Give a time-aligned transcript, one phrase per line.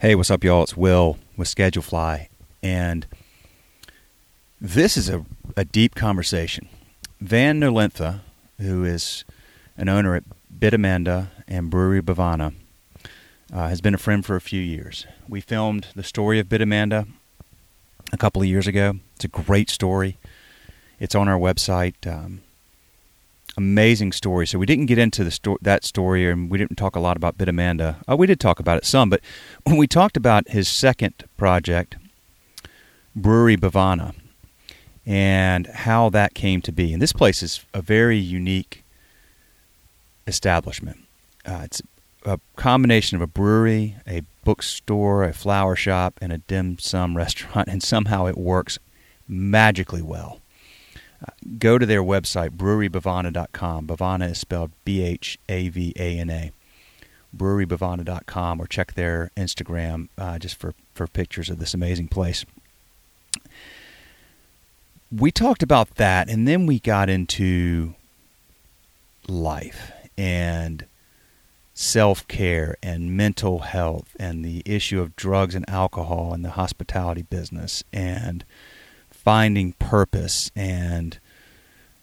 [0.00, 0.64] Hey, what's up, y'all?
[0.64, 2.26] It's Will with Schedulefly,
[2.62, 3.06] and
[4.60, 5.24] this is a,
[5.56, 6.68] a deep conversation.
[7.20, 8.20] Van Nolintha,
[8.60, 9.24] who is
[9.78, 10.24] an owner at
[10.58, 12.54] Bida Manda and Brewery Bhavana,
[13.52, 15.06] uh, has been a friend for a few years.
[15.28, 17.06] We filmed the story of Bida Manda
[18.12, 18.94] a couple of years ago.
[19.14, 20.18] It's a great story.
[20.98, 22.06] It's on our website.
[22.06, 22.42] Um,
[23.56, 24.46] amazing story.
[24.46, 27.16] So we didn't get into the sto- that story, and we didn't talk a lot
[27.16, 27.98] about Bida Manda.
[28.08, 29.20] Oh, we did talk about it some, but
[29.64, 31.96] when we talked about his second project,
[33.14, 34.14] Brewery Bhavana,
[35.06, 36.92] and how that came to be.
[36.92, 38.84] And this place is a very unique
[40.26, 40.98] establishment.
[41.44, 41.82] Uh, it's
[42.24, 47.68] a combination of a brewery, a bookstore, a flower shop, and a dim sum restaurant,
[47.68, 48.78] and somehow it works
[49.28, 50.40] magically well.
[51.58, 53.86] Go to their website, brewerybhavana.com.
[53.86, 56.52] Bhavana is spelled B H A V A N A.
[57.36, 62.44] Brewerybhavana.com, or check their Instagram uh, just for, for pictures of this amazing place.
[65.10, 67.94] We talked about that, and then we got into
[69.28, 70.86] life and
[71.74, 77.22] self care and mental health and the issue of drugs and alcohol in the hospitality
[77.22, 78.44] business and
[79.24, 81.18] finding purpose and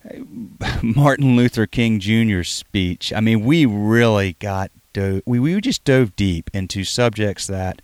[0.81, 3.13] Martin Luther King Jr.'s speech.
[3.13, 7.81] I mean, we really got we we just dove deep into subjects that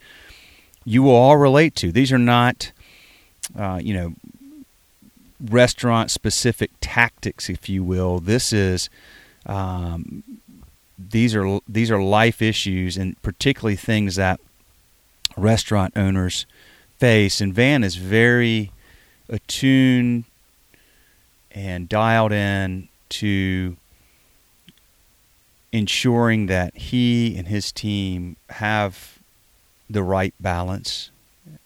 [0.83, 1.91] you will all relate to.
[1.91, 2.71] These are not,
[3.57, 4.13] uh, you know,
[5.39, 8.19] restaurant specific tactics, if you will.
[8.19, 8.89] This is.
[9.45, 10.23] Um,
[10.97, 14.39] these are these are life issues and particularly things that
[15.37, 16.47] restaurant owners
[16.97, 18.71] face and Van is very
[19.29, 20.25] attuned
[21.51, 23.77] and dialed in to
[25.71, 29.19] ensuring that he and his team have
[29.89, 31.11] the right balance,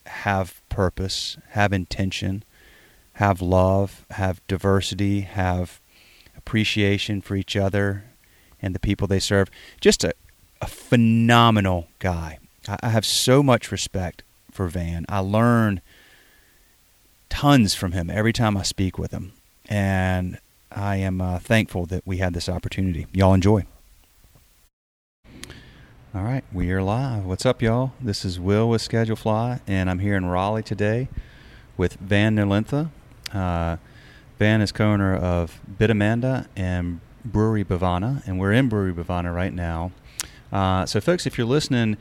[0.05, 2.43] have purpose, have intention,
[3.13, 5.79] have love, have diversity, have
[6.37, 8.05] appreciation for each other
[8.61, 9.49] and the people they serve.
[9.79, 10.13] Just a,
[10.61, 12.39] a phenomenal guy.
[12.67, 15.05] I, I have so much respect for Van.
[15.09, 15.81] I learn
[17.31, 19.31] tons from him every time I speak with him.
[19.67, 20.37] And
[20.69, 23.07] I am uh, thankful that we had this opportunity.
[23.13, 23.65] Y'all enjoy.
[26.13, 27.25] All right, we are live.
[27.25, 27.93] What's up, y'all?
[28.01, 31.07] This is Will with Schedulefly, and I'm here in Raleigh today
[31.77, 32.89] with Van Nolintha.
[33.33, 33.77] Uh,
[34.37, 39.53] Van is co-owner of Bida Manda and Brewery Bhavana, and we're in Brewery Bhavana right
[39.53, 39.93] now.
[40.51, 41.95] Uh, so, folks, if you're listening,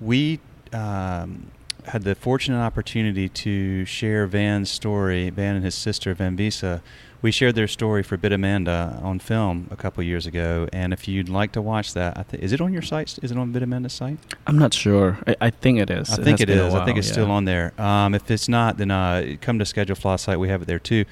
[0.00, 0.38] we
[0.72, 1.50] um,
[1.86, 6.80] had the fortunate opportunity to share Van's story, Van and his sister, Vansana.
[7.22, 11.08] We shared their story for Bida Manda on film a couple years ago, and if
[11.08, 13.18] you'd like to watch that, I th- is it on your site?
[13.22, 14.18] Is it on Bida Manda's site?
[14.46, 15.18] I'm not sure.
[15.26, 16.10] I, I think it is.
[16.10, 16.74] I think it is.
[16.74, 17.12] I think it's yeah.
[17.14, 17.72] still on there.
[17.80, 20.38] Um, if it's not, then uh, come to Schedulefly site.
[20.38, 21.04] We have it there too.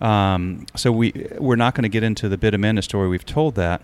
[0.00, 3.08] Um, so we we're not going to get into the Bida Manda story.
[3.08, 3.82] We've told that.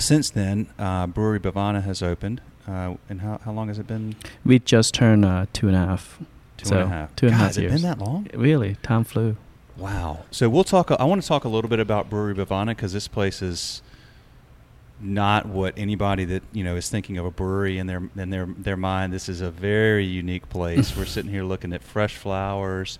[0.00, 2.40] Since then, uh, Brewery Bhavana has opened.
[2.66, 4.16] Uh, and how, how long has it been?
[4.44, 6.18] We just turned uh, two and a half.
[6.56, 7.16] Two so and a half.
[7.16, 7.72] Two and God, a half years.
[7.72, 8.28] Has it been that long?
[8.34, 9.36] Really, time flew.
[9.76, 10.20] Wow.
[10.30, 10.90] So we'll talk.
[10.90, 13.82] I want to talk a little bit about Brewery Bhavana because this place is
[15.00, 18.46] not what anybody that you know is thinking of a brewery in their in their
[18.46, 19.12] their mind.
[19.12, 20.96] This is a very unique place.
[20.96, 22.98] We're sitting here looking at fresh flowers,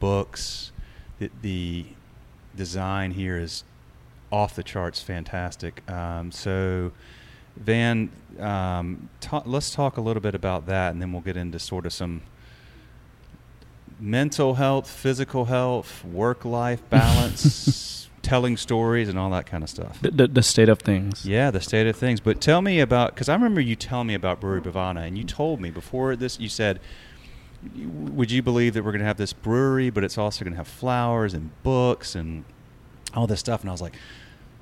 [0.00, 0.72] books,
[1.18, 1.86] the, the
[2.56, 3.64] design here is
[4.30, 5.88] off the charts fantastic.
[5.90, 6.92] Um, so,
[7.58, 11.58] Van, um, ta- let's talk a little bit about that, and then we'll get into
[11.58, 12.22] sort of some
[14.00, 20.00] mental health, physical health, work life balance, telling stories, and all that kind of stuff.
[20.00, 21.26] The, the, the, state of things.
[21.26, 22.20] Yeah, the state of things.
[22.20, 25.24] But tell me about, because I remember you telling me about Brewery Bhavana, and you
[25.24, 26.80] told me before this, you said,
[27.74, 30.58] would you believe that we're going to have this brewery, but it's also going to
[30.58, 32.44] have flowers and books and
[33.14, 33.62] all this stuff?
[33.62, 33.94] And I was like,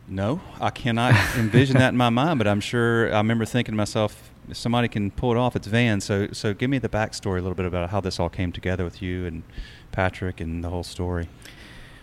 [0.08, 2.38] no, I cannot envision that in my mind.
[2.38, 5.66] But I'm sure I remember thinking to myself, if somebody can pull it off, it's
[5.66, 6.00] Van.
[6.00, 8.84] So, so give me the backstory a little bit about how this all came together
[8.84, 9.42] with you and
[9.92, 11.28] Patrick and the whole story.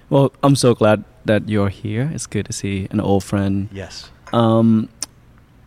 [0.10, 2.12] Well, I'm so glad that you're here.
[2.14, 3.70] It's good to see an old friend.
[3.72, 4.12] Yes.
[4.34, 4.90] Um,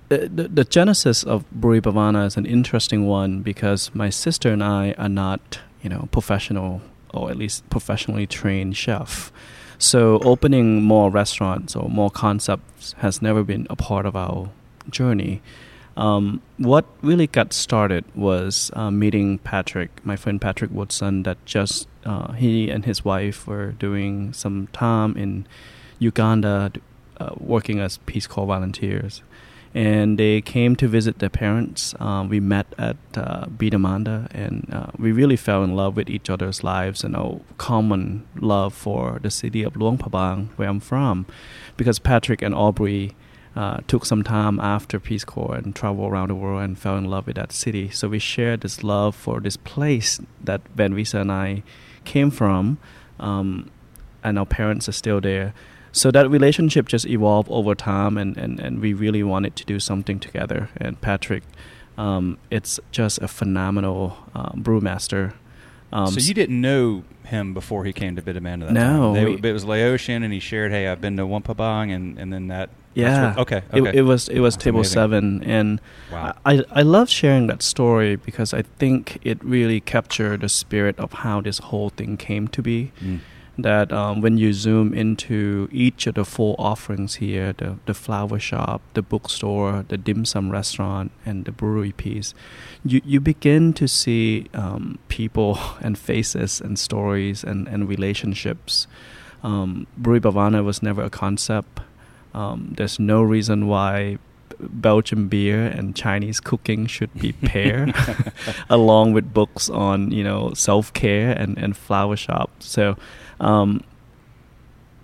[0.09, 4.93] the, the genesis of Brewery Bhavana is an interesting one because my sister and I
[4.93, 6.83] are not, you know, professional
[7.13, 9.33] or at least professionally trained chef.
[9.79, 14.51] So opening more restaurants or more concepts has never been a part of our
[14.91, 15.43] journey.
[15.97, 21.89] Um, what really got started was uh, meeting Patrick, my friend Patrick Woodson, that just
[22.05, 25.47] uh, he and his wife were doing some time in
[25.99, 26.73] Uganda,
[27.19, 29.23] uh, working as Peace Corps volunteers
[29.75, 31.95] and they came to visit their parents.
[32.01, 36.09] Um, we met at uh, Bida Manda, and uh, we really fell in love with
[36.09, 40.81] each other's lives and our common love for the city of Luang Prabang, where I'm
[40.81, 41.27] from,
[41.77, 43.15] because Patrick and Aubrey.
[43.55, 47.07] Uh, took some time after Peace Corps and traveled around the world and fell in
[47.07, 47.89] love with that city.
[47.89, 51.63] So we shared this love for this place that Vansana and I
[52.05, 52.77] came from,
[53.19, 53.71] um,
[54.23, 55.55] and our parents are still there
[55.97, 59.81] so that relationship just evolved over time and, and, and we really wanted to do
[59.81, 61.43] something together and patrick
[61.99, 65.33] um, it's just a phenomenal uh, brewmaster
[65.93, 69.15] um, so you didn't know him before he came to Bida Manda that no?
[69.15, 72.33] They, it was Laotian, and he shared, "Hey, I've been to Luang Prabang," and, and
[72.33, 72.71] then that.
[72.95, 73.31] Yeah.
[73.31, 73.63] What, okay.
[73.73, 73.91] okay.
[73.91, 74.95] It, it, was it was that's table amazing.
[74.95, 76.35] seven, and wow.
[76.45, 81.13] I I love sharing that story because I think it really captured the spirit of
[81.13, 82.93] how this whole thing came to be.
[83.01, 83.21] Mm
[83.59, 88.39] that um, when you zoom into each of the four offerings here the, the flower
[88.39, 92.35] shop, the bookstore, the dim sum restaurant, and the brewery piece
[92.87, 98.87] you, you begin to see um, people and faces and stories and, and relationships.
[99.43, 101.81] Um, Brewery Bhavana was never a concept.
[102.35, 104.19] Um, there's no reason why
[104.59, 107.95] Belgian beer and Chinese cooking should be paired,
[108.71, 112.51] along with books on you know self care and, and flower shop.
[112.61, 112.97] So
[113.41, 113.83] um,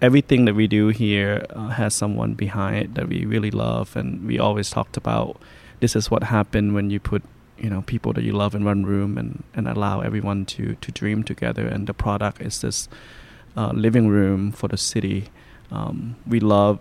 [0.01, 4.27] everything that we do here uh, has someone behind it that we really love, and
[4.27, 5.41] we always talked about
[5.81, 7.23] this is what happened when you put
[7.59, 10.93] you know people that you love in one room and, and allow everyone to to
[10.93, 12.89] dream together, and the product is this
[13.57, 15.29] uh, living room for the city.
[15.71, 16.81] Um, we love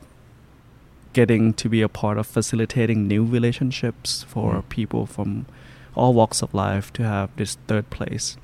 [1.13, 4.69] getting to be a part of facilitating new relationships for mm.
[4.69, 5.45] people from
[5.95, 8.37] all walks of life to have this third place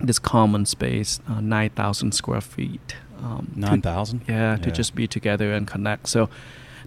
[0.00, 2.96] this common space, uh, 9,000 square feet.
[3.18, 4.22] Um, 9,000?
[4.26, 6.08] Yeah, yeah, to just be together and connect.
[6.08, 6.30] So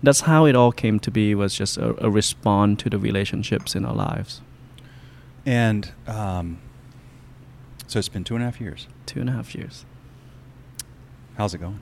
[0.02, 3.76] that's how it all came to be was just a, a response to the relationships
[3.76, 4.42] in our lives.
[5.46, 6.60] And um,
[7.88, 8.88] so it's been two and a half years.
[9.06, 9.86] Two and a half years.
[11.38, 11.80] How's it going?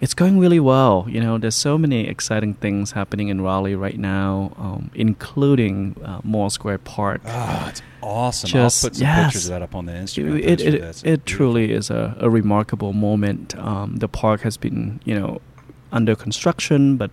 [0.00, 1.06] It's going really well.
[1.08, 6.20] You know, there's so many exciting things happening in Raleigh right now, um, including uh,
[6.22, 7.22] Moore Square Park.
[7.24, 8.48] Ah, it's awesome.
[8.48, 10.38] Just, I'll put some yes, pictures of that up on the Instagram.
[10.38, 13.56] It, it, it, it truly is a, a remarkable moment.
[13.56, 15.40] Um, the park has been, you know,
[15.92, 17.10] under construction, but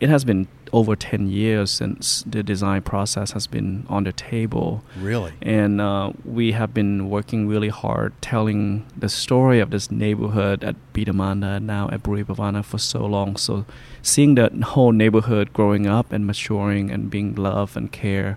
[0.00, 4.82] it has been over 10 years since the design process has been on the table.
[4.98, 5.32] Really?
[5.40, 10.74] And uh, we have been working really hard telling the story of this neighborhood at
[10.92, 13.36] Bida Manda and now at Brewery Bhavana for so long.
[13.36, 13.64] So
[14.02, 18.36] seeing that whole neighborhood growing up and maturing and being loved and care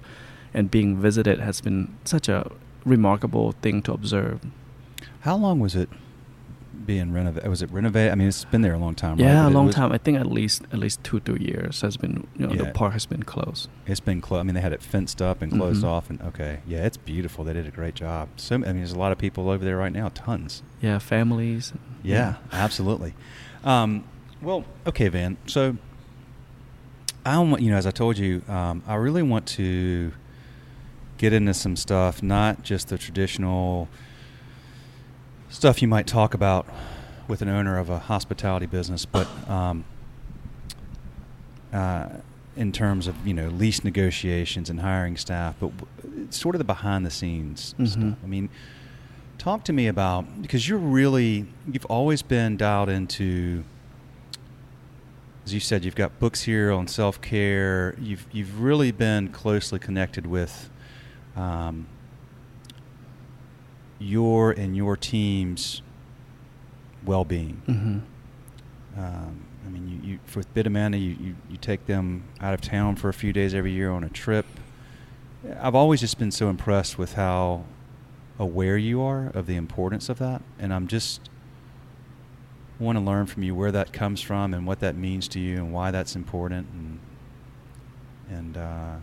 [0.53, 2.51] and being visited has been such a
[2.85, 4.41] remarkable thing to observe.
[5.21, 5.89] How long was it
[6.85, 7.49] being renovated.
[7.49, 8.11] Was it renovated?
[8.11, 9.19] I mean, it's been there a long time.
[9.19, 9.51] Yeah, right?
[9.51, 9.91] a long time.
[9.91, 12.27] I think at least at least two three years has been.
[12.37, 12.63] You know, yeah.
[12.63, 13.69] the park has been closed.
[13.85, 14.41] It's been closed.
[14.41, 15.89] I mean, they had it fenced up and closed mm-hmm.
[15.89, 17.43] off, and okay, yeah, it's beautiful.
[17.43, 18.29] They did a great job.
[18.37, 20.09] So I mean, there's a lot of people over there right now.
[20.13, 20.63] Tons.
[20.81, 21.73] Yeah, families.
[22.03, 22.35] Yeah, yeah.
[22.51, 23.13] absolutely.
[23.63, 24.03] Um,
[24.41, 25.37] well, okay, Van.
[25.47, 25.77] So
[27.25, 30.13] I want you know, as I told you, um, I really want to
[31.17, 33.89] get into some stuff, not just the traditional
[35.49, 36.67] stuff you might talk about
[37.27, 39.83] with an owner of a hospitality business, but um,
[41.73, 42.09] uh,
[42.55, 46.65] in terms of you know lease negotiations and hiring staff, but w- sort of the
[46.65, 47.85] behind the scenes mm-hmm.
[47.85, 48.17] stuff.
[48.23, 48.49] I mean,
[49.37, 53.63] talk to me about because you're really you've always been dialed into.
[55.45, 57.95] As you said, you've got books here on self care.
[58.01, 60.69] You've you've really been closely connected with
[61.37, 61.87] um,
[63.99, 65.81] your and your team's
[67.05, 67.61] well-being.
[67.67, 68.99] Mm-hmm.
[68.99, 72.61] Um, I mean, you, you with Bida Manda, you, you, you take them out of
[72.61, 74.45] town for a few days every year on a trip.
[75.59, 77.65] I've always just been so impressed with how
[78.39, 81.29] aware you are of the importance of that, and I'm just
[82.79, 85.57] want to learn from you where that comes from and what that means to you
[85.57, 86.99] and why that's important and
[88.29, 88.95] and uh,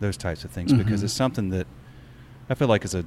[0.00, 0.82] those types of things mm-hmm.
[0.82, 1.66] because it's something that
[2.50, 3.04] I feel like is a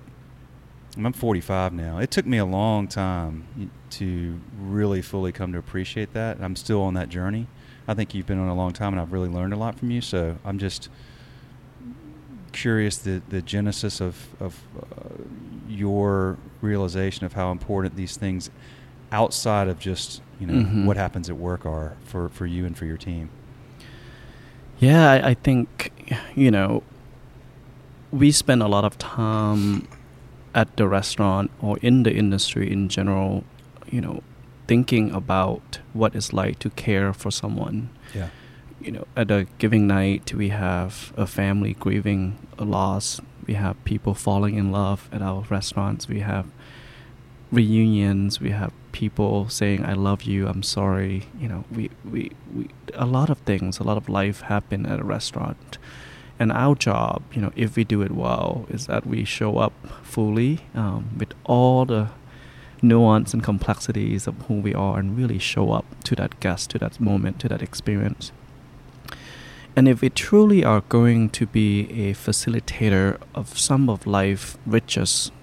[0.97, 1.97] I'm 45 now.
[1.97, 6.39] It took me a long time to really fully come to appreciate that.
[6.41, 7.47] I'm still on that journey.
[7.87, 9.91] I think you've been on a long time, and I've really learned a lot from
[9.91, 10.01] you.
[10.01, 10.89] So I'm just
[12.51, 15.23] curious the the genesis of of uh,
[15.67, 18.49] your realization of how important these things
[19.11, 20.85] outside of just you know mm-hmm.
[20.85, 23.29] what happens at work are for for you and for your team.
[24.79, 25.91] Yeah, I, I think
[26.35, 26.83] you know
[28.11, 29.87] we spend a lot of time
[30.55, 33.43] at the restaurant or in the industry in general,
[33.91, 34.23] you know,
[34.67, 37.89] thinking about what it's like to care for someone.
[38.15, 38.29] Yeah.
[38.79, 43.19] you know, at a giving night, we have a family grieving a loss.
[43.45, 46.07] We have people falling in love at our restaurants.
[46.07, 46.45] We have
[47.51, 48.39] reunions.
[48.39, 50.47] We have people saying, "I love you.
[50.47, 54.41] I'm sorry." You know, we, we, we a lot of things, a lot of life
[54.41, 55.77] happen at a restaurant.
[56.37, 59.73] And our job, you know, if we do it well, is that we show up
[60.03, 62.09] fully um, with all the
[62.81, 66.79] nuance and complexities of who we are and really show up to that guest, to
[66.79, 68.31] that moment, to that experience.
[69.75, 75.33] And if we truly are going to be a facilitator of some of life's richest,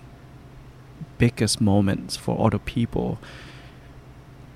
[1.19, 3.19] biggest moments for other people,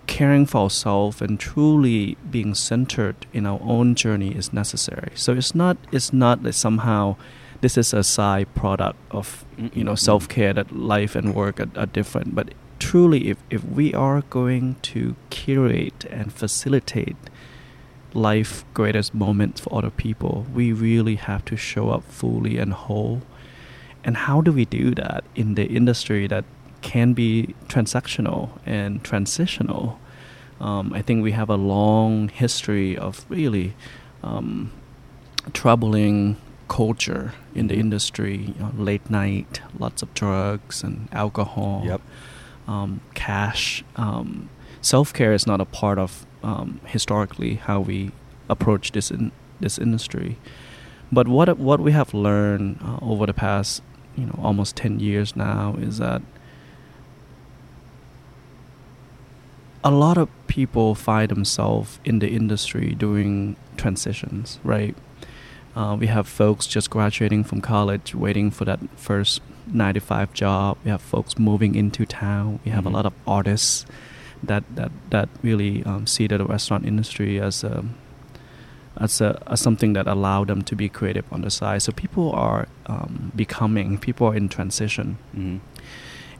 [0.06, 5.12] caring for ourselves and truly being centered in our own journey is necessary.
[5.14, 7.16] So it's not it's not that somehow
[7.60, 11.70] this is a side product of you know self care that life and work are,
[11.76, 17.16] are different, but truly, if, if we are going to curate and facilitate
[18.14, 23.22] life greatest moments for other people, we really have to show up fully and whole.
[24.04, 26.44] And how do we do that in the industry that
[26.83, 29.99] can be transactional and transitional?
[30.61, 33.75] Um, I think we have a long history of really
[34.23, 34.73] um,
[35.52, 36.37] troubling
[36.68, 38.54] culture in the industry.
[38.56, 41.83] You know, late night, lots of drugs and alcohol.
[41.85, 42.00] Yep
[42.66, 43.85] um, cash.
[43.97, 44.49] Um,
[44.80, 48.12] Self care is not a part of um, historically how we
[48.49, 50.38] approach this in this industry.
[51.11, 53.83] But what what we have learned uh, over the past
[54.16, 56.23] you know almost ten years now is that
[59.86, 64.96] a lot of people find themselves in the industry doing transitions, right?
[65.76, 69.40] Uh, we have folks just graduating from college, waiting for that first
[69.72, 70.76] 95 job.
[70.84, 72.58] We have folks moving into town.
[72.64, 72.94] We have mm-hmm.
[72.94, 73.86] a lot of artists
[74.42, 77.84] that that that really um, see the restaurant industry as a
[78.96, 81.82] as, a, as something that allow them to be creative on the side.
[81.82, 85.18] So people are um, becoming, people are in transition.
[85.36, 85.58] Mm-hmm.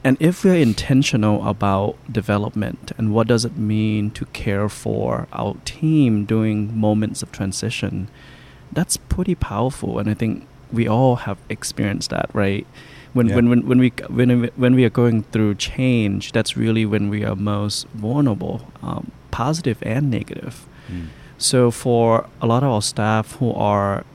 [0.07, 5.57] And if we're intentional about development and what does it mean to care for our
[5.65, 8.07] team during moments of transition,
[8.71, 9.99] that's pretty powerful.
[9.99, 12.65] And I think we all have experienced that, right?
[13.17, 13.35] when, yeah.
[13.35, 17.25] when, when, when we when, when we are going through change that's really when we
[17.25, 21.07] are most vulnerable um, positive and negative mm.
[21.37, 24.05] so for a lot of our staff who are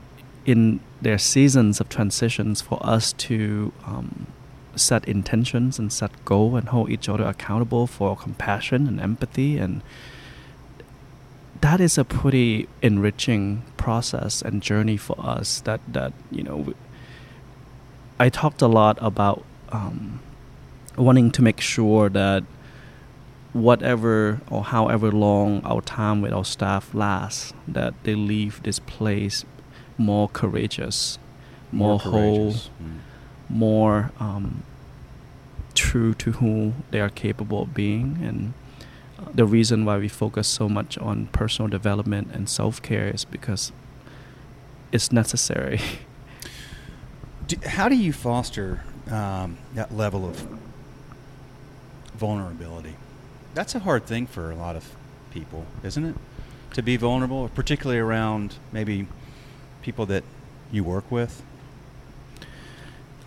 [0.45, 4.27] in their seasons of transitions for us to um,
[4.75, 9.81] set intentions and set goal and hold each other accountable for compassion and empathy and
[11.61, 16.73] that is a pretty enriching process and journey for us that that you know
[18.19, 20.19] I talked a lot about um,
[20.97, 22.43] wanting to make sure that
[23.53, 29.45] whatever or however long our time with our staff lasts, that they leave this place
[29.97, 31.17] more courageous,
[31.71, 32.99] more, more whole, mm.
[33.53, 34.63] More um,
[35.75, 38.19] true to who they are capable of being.
[38.21, 38.53] And
[39.19, 43.25] uh, the reason why we focus so much on personal development and self care is
[43.25, 43.71] because
[44.91, 45.79] it's necessary.
[47.47, 50.47] do, how do you foster um, that level of
[52.15, 52.95] vulnerability?
[53.53, 54.95] That's a hard thing for a lot of
[55.31, 56.15] people, isn't it?
[56.73, 59.07] To be vulnerable, particularly around maybe
[59.83, 60.23] people that
[60.71, 61.43] you work with.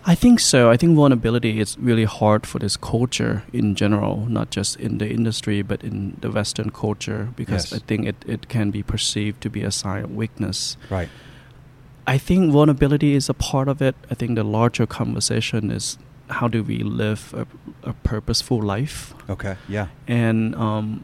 [0.07, 0.71] I think so.
[0.71, 5.09] I think vulnerability is really hard for this culture in general, not just in the
[5.09, 7.81] industry, but in the Western culture, because yes.
[7.81, 10.77] I think it, it can be perceived to be a sign of weakness.
[10.89, 11.09] Right.
[12.07, 13.95] I think vulnerability is a part of it.
[14.09, 15.97] I think the larger conversation is
[16.29, 19.13] how do we live a, a purposeful life?
[19.29, 19.87] Okay, yeah.
[20.07, 21.03] And um,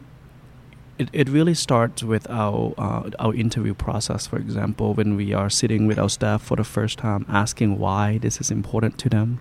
[0.98, 4.28] it, it really starts with our uh, our interview process.
[4.28, 8.20] For example, when we are sitting with our staff for the first time, asking why
[8.20, 9.40] this is important to them,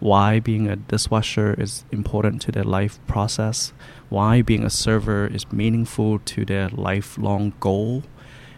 [0.00, 3.72] why being a dishwasher is important to their life process,
[4.08, 8.04] why being a server is meaningful to their lifelong goal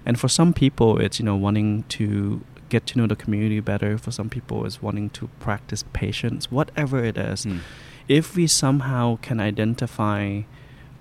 [0.07, 3.97] and for some people, it's you know wanting to get to know the community better.
[3.99, 6.51] For some people, it's wanting to practice patience.
[6.51, 7.61] Whatever it is, mm.
[8.09, 10.43] if we somehow can identify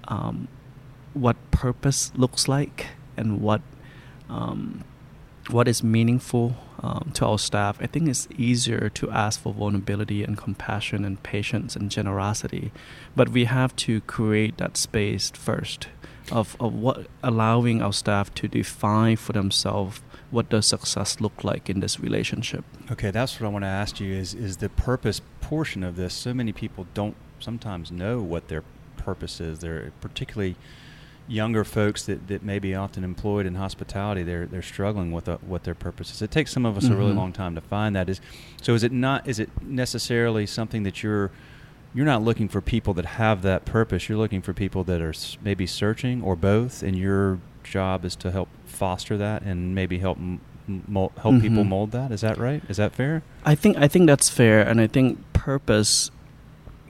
[0.08, 0.48] um,
[1.13, 3.62] what purpose looks like and what
[4.29, 4.84] um,
[5.50, 10.24] what is meaningful um, to our staff, I think it's easier to ask for vulnerability
[10.24, 12.72] and compassion and patience and generosity.
[13.15, 15.88] But we have to create that space first
[16.32, 20.01] of, of what allowing our staff to define for themselves
[20.32, 22.65] what does success look like in this relationship.
[22.91, 26.13] Okay, that's what I want to ask you is is the purpose portion of this.
[26.13, 28.63] So many people don't sometimes know what their
[28.98, 29.60] purpose is.
[29.60, 30.55] They're particularly
[31.27, 35.38] younger folks that, that may be often employed in hospitality, they're they're struggling with uh,
[35.42, 36.22] what their purpose is.
[36.22, 36.94] It takes some of us mm-hmm.
[36.94, 37.20] a really mm-hmm.
[37.20, 38.10] long time to find that.
[38.10, 38.22] Is
[38.62, 41.32] so is it not is it necessarily something that you're
[41.94, 44.10] you're not looking for people that have that purpose.
[44.10, 45.13] You're looking for people that are
[45.44, 50.18] maybe searching or both, and your job is to help foster that and maybe help
[50.68, 51.42] mold, help mm-hmm.
[51.42, 52.12] people mold that.
[52.12, 52.63] Is that right?
[52.68, 53.24] Is that fair?
[53.46, 56.12] I think I think that's fair, and I think purpose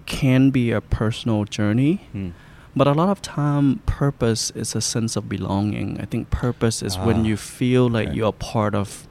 [0.05, 2.07] can be a personal journey.
[2.11, 2.29] Hmm.
[2.75, 6.01] But a lot of time, purpose is a sense of belonging.
[6.01, 8.17] I think purpose is ah, when you feel like okay.
[8.17, 9.07] you're part of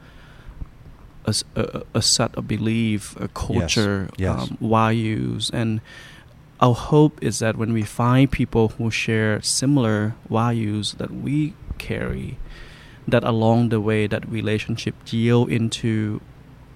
[1.27, 4.19] a, a, a, set of belief, a culture, yes.
[4.19, 4.51] Yes.
[4.51, 5.81] Um, values, and
[6.59, 12.39] our hope is that when we find people who share similar values that we carry,
[13.07, 16.21] that along the way that relationship yield into,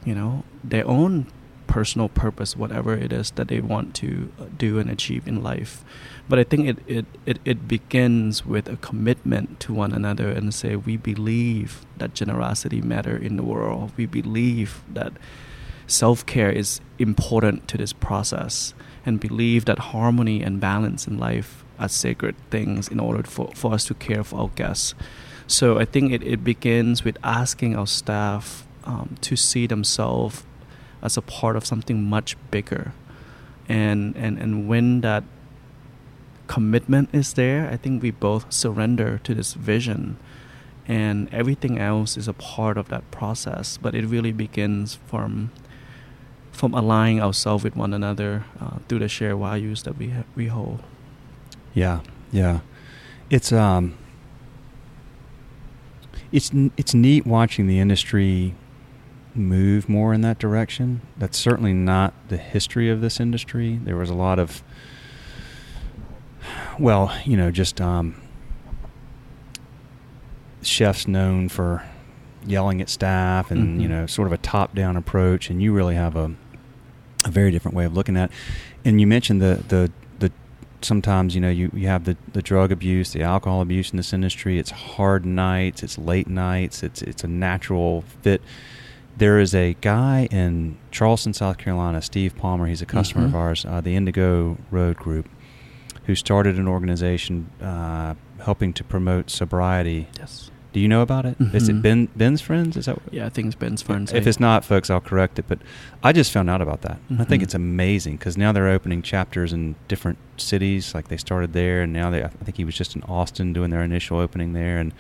[0.05, 1.27] you know, their own
[1.67, 5.85] personal purpose, whatever it is that they want to uh, do and achieve in life.
[6.29, 10.53] But I think it, it, it, it begins with a commitment to one another and
[10.53, 13.93] say, we believe that generosity matter in the world.
[13.97, 15.13] We believe that
[15.87, 21.89] self-care is important to this process and believe that harmony and balance in life are
[21.89, 24.95] sacred things in order for, for us to care for our guests.
[25.47, 30.45] So I think it, it begins with asking our staff um, to see themselves
[31.03, 32.95] as a part of something much bigger.
[33.69, 35.23] And, and, and when that
[36.47, 40.17] commitment is there, I think we both surrender to this vision.
[40.89, 43.77] And everything else is a part of that process.
[43.77, 45.51] But it really begins from
[46.53, 50.47] from aligning ourselves with one another uh, through the shared values that we ha- we
[50.47, 50.83] hold.
[51.75, 52.01] Yeah,
[52.33, 52.61] yeah,
[53.29, 53.95] it's um,
[56.33, 58.55] it's it's neat watching the industry
[59.37, 61.03] move more in that direction.
[61.17, 63.79] That's certainly not the history of this industry.
[63.83, 64.63] There was a lot of,
[66.79, 68.21] well, you know, just um,
[70.63, 71.85] chefs known for
[72.47, 73.81] yelling at staff and mm-hmm.
[73.81, 76.35] you know sort of a top-down approach, and you really have a
[77.25, 78.31] a very different way of looking at.
[78.31, 78.37] It.
[78.85, 80.33] And you mentioned the the the
[80.83, 84.13] sometimes you know you, you have the, the drug abuse, the alcohol abuse in this
[84.13, 84.59] industry.
[84.59, 88.43] It's hard nights, it's late nights, it's it's a natural fit.
[89.19, 92.67] There is a guy in Charleston, South Carolina, Steve Palmer.
[92.67, 93.35] He's a customer mm-hmm.
[93.35, 95.27] of ours, uh, the Indigo Road Group,
[96.07, 100.09] who started an organization uh, helping to promote sobriety.
[100.19, 101.39] Yes do you know about it?
[101.39, 101.57] Mm-hmm.
[101.57, 101.81] Is it mm-hmm.
[101.81, 102.77] Ben Ben's friends?
[102.77, 103.03] Is that?
[103.03, 103.15] What?
[103.15, 104.13] Yeah, I think it's Ben's friends.
[104.13, 105.47] If it's not, folks, I'll correct it.
[105.49, 105.61] But
[106.03, 106.99] I just found out about that.
[107.05, 107.15] Mm-hmm.
[107.15, 107.45] I think mm-hmm.
[107.45, 110.95] it's amazing because now they're opening chapters in different cities.
[110.95, 112.23] Like they started there, and now they.
[112.23, 114.93] I think he was just in Austin doing their initial opening there, and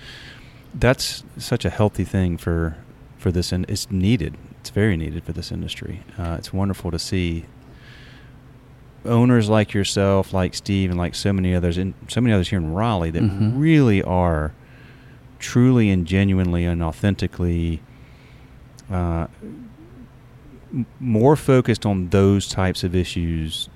[0.72, 2.78] that's such a healthy thing for
[3.18, 4.38] for this, and it's needed.
[4.60, 6.00] It's very needed for this industry.
[6.16, 7.44] Uh, it's wonderful to see
[9.06, 12.58] owners like yourself, like Steve, and like so many others, and so many others here
[12.58, 13.58] in Raleigh that mm-hmm.
[13.58, 14.52] really are
[15.38, 17.82] truly and genuinely and authentically
[18.90, 19.26] uh,
[20.72, 23.68] m- more focused on those types of issues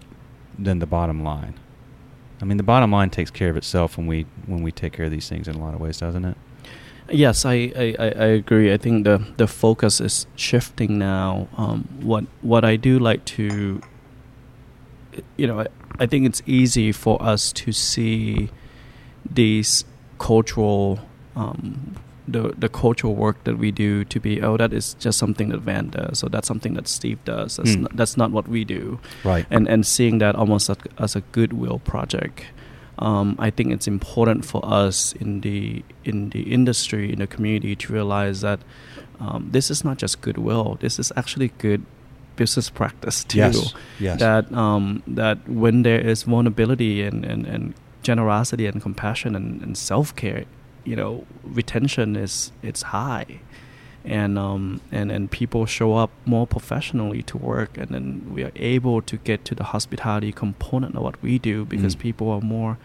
[0.59, 1.55] than the bottom line.
[2.43, 5.05] I mean, the bottom line takes care of itself when we when we take care
[5.05, 6.37] of these things in a lot of ways, doesn't it?
[7.11, 8.73] Yes, I, I, I agree.
[8.73, 11.49] I think the, the focus is shifting now.
[11.57, 13.81] Um, what what I do like to,
[15.37, 15.67] you know,
[15.99, 18.51] I, think it's easy for us to see
[19.29, 19.85] these
[20.19, 21.01] cultural
[21.37, 21.97] um,
[22.29, 25.61] the the cultural work that we do to be oh that is just something that
[25.61, 27.57] Van does so that's something that Steve does.
[27.57, 27.83] That's mm.
[27.83, 29.01] not, that's not what we do.
[29.25, 29.47] Right.
[29.51, 32.45] And and seeing that almost as a goodwill project
[33.01, 37.75] um, I think it's important for us in the in the industry in the community
[37.75, 38.61] to realize that
[39.19, 40.77] um, this is not just goodwill.
[40.81, 41.85] This is actually good
[42.41, 43.75] business practice too yes.
[44.07, 44.19] Yes.
[44.25, 44.85] that um,
[45.21, 47.63] that when there is vulnerability and, and, and
[48.09, 50.45] generosity and compassion and, and self-care
[50.91, 51.13] you know
[51.59, 53.31] retention is it's high
[54.05, 58.53] and um, and and people show up more professionally to work, and then we are
[58.57, 62.01] able to get to the hospitality component of what we do because mm.
[62.01, 62.79] people are more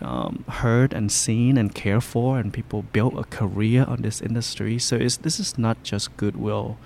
[0.00, 4.78] um, heard and seen and cared for, and people build a career on this industry.
[4.78, 6.76] So it's, this is not just goodwill,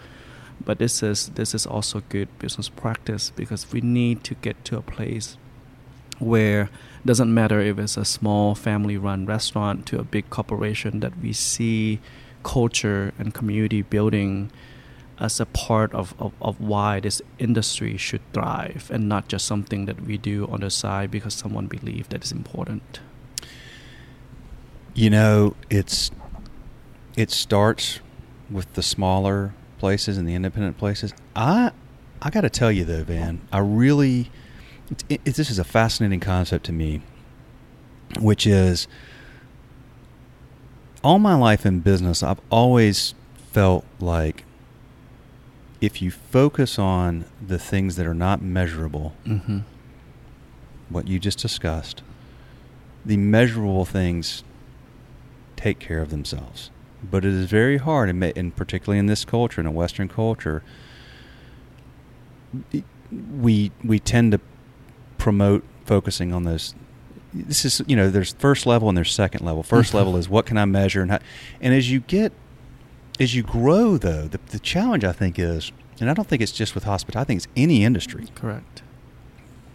[0.64, 4.76] but this is this is also good business practice because we need to get to
[4.76, 5.36] a place
[6.18, 11.00] where it doesn't matter if it's a small family run restaurant to a big corporation
[11.00, 12.00] that we see
[12.42, 14.50] culture and community building
[15.18, 19.84] as a part of, of, of why this industry should thrive and not just something
[19.86, 23.00] that we do on the side because someone believes that is important.
[24.94, 26.10] You know, it's
[27.16, 28.00] it starts
[28.50, 31.12] with the smaller places and the independent places.
[31.34, 31.72] I
[32.22, 34.30] I got to tell you though, Van, I really
[35.08, 37.02] it, it, this is a fascinating concept to me,
[38.20, 38.86] which is
[41.02, 43.14] all my life in business, I've always
[43.52, 44.44] felt like
[45.80, 49.58] if you focus on the things that are not measurable, Mm-hmm.
[50.90, 52.02] what you just discussed,
[53.04, 54.44] the measurable things
[55.56, 56.70] take care of themselves.
[57.02, 60.62] But it is very hard, and, particularly in this culture, in a Western culture,
[63.38, 64.40] we we tend to
[65.18, 66.74] promote focusing on those.
[67.34, 69.62] This is you know there's first level and there's second level.
[69.62, 69.94] 1st Mhm.
[69.94, 71.18] level is what can I measure and how,
[71.60, 72.32] and as you get
[73.20, 76.52] as you grow though the the challenge I think is and I don't think it's
[76.52, 78.82] just with hospitality I think it's any industry Correct.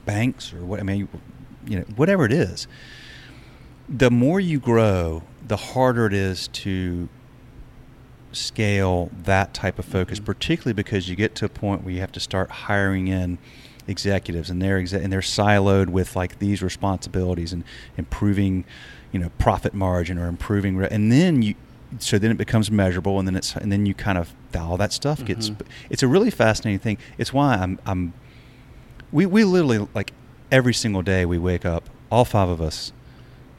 [0.05, 1.07] banks or what I mean,
[1.67, 2.67] you know, whatever it is.
[3.89, 7.07] The more you grow, the harder it is to
[8.37, 10.25] scale that type of focus, Mhm.
[10.25, 13.37] particularly because you get to a point where you have to start hiring in
[13.87, 17.63] executives and they're and they're siloed with like these responsibilities and
[17.97, 18.65] improving,
[19.11, 21.55] you know, profit margin or improving, re- and then you.
[21.99, 24.91] So then it becomes measurable, and then it's and then you kind of all that
[24.91, 25.49] stuff gets.
[25.51, 25.61] Mhm.
[25.89, 26.97] It's a really fascinating thing.
[27.17, 28.11] It's why I'm I'm
[29.11, 30.11] we we literally like
[30.51, 32.91] every single day we wake up all five of us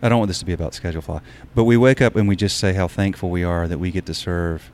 [0.03, 1.21] i don't want this to be about Schedulefly
[1.55, 4.07] but we wake up and we just say how thankful we are that we get
[4.07, 4.71] to serve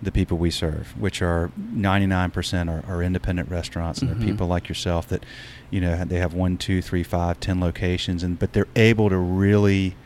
[0.00, 4.18] the people we serve which are 99% are, are independent restaurants and Mhm.
[4.18, 5.24] they're people like yourself that
[5.70, 9.16] you know they have one two three five ten locations and but they're able to
[9.16, 9.96] really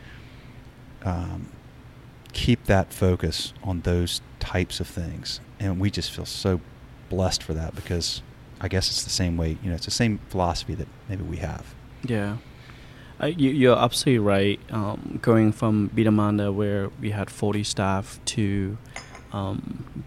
[1.03, 1.47] um,
[2.31, 6.59] keep that focus on those types of things and we just feel so
[7.09, 8.21] blessed for that because
[8.59, 11.37] I guess it's the same way, you know, it's the same philosophy that maybe we
[11.37, 11.75] have.
[12.05, 12.37] Yeah.
[13.23, 14.59] Uh, you, you're absolutely right.
[14.69, 18.77] Um, going from Bida Manda, where we had 40 staff, to
[19.31, 20.03] um,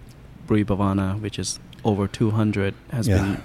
[0.46, 3.16] Bri Bhavana, which is over 200, has Yeah.
[3.18, 3.42] been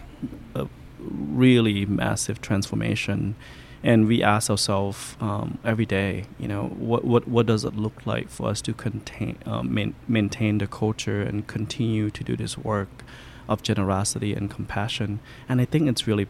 [0.56, 0.68] a
[1.00, 3.36] really massive transformation.
[3.84, 8.06] And we ask ourselves um, every day, you know, what, what, what does it look
[8.06, 12.58] like for us to contain, um, main, maintain the culture and continue to do this
[12.58, 13.04] work
[13.48, 15.20] of generosity and compassion?
[15.50, 16.28] And I think it's really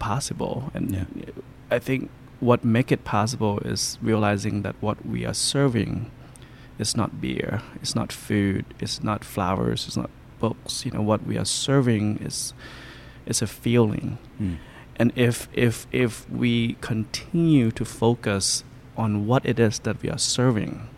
[0.00, 0.70] possible.
[0.74, 1.04] And Yeah.
[1.70, 2.10] I think
[2.40, 6.10] what make it possible is realizing that what we are serving
[6.78, 10.84] is not beer, it's not food, it's not flowers, it's not books.
[10.84, 12.54] You know, what we are serving is
[13.26, 14.18] is a feeling.
[14.40, 14.56] Mm.
[14.96, 18.64] And if if if we continue to focus
[18.96, 20.88] on what it is that we are serving,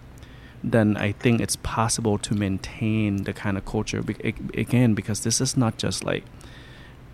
[0.62, 4.02] then I think it's possible to maintain the kind of culture.
[4.02, 6.24] Be- Again, because this is not just like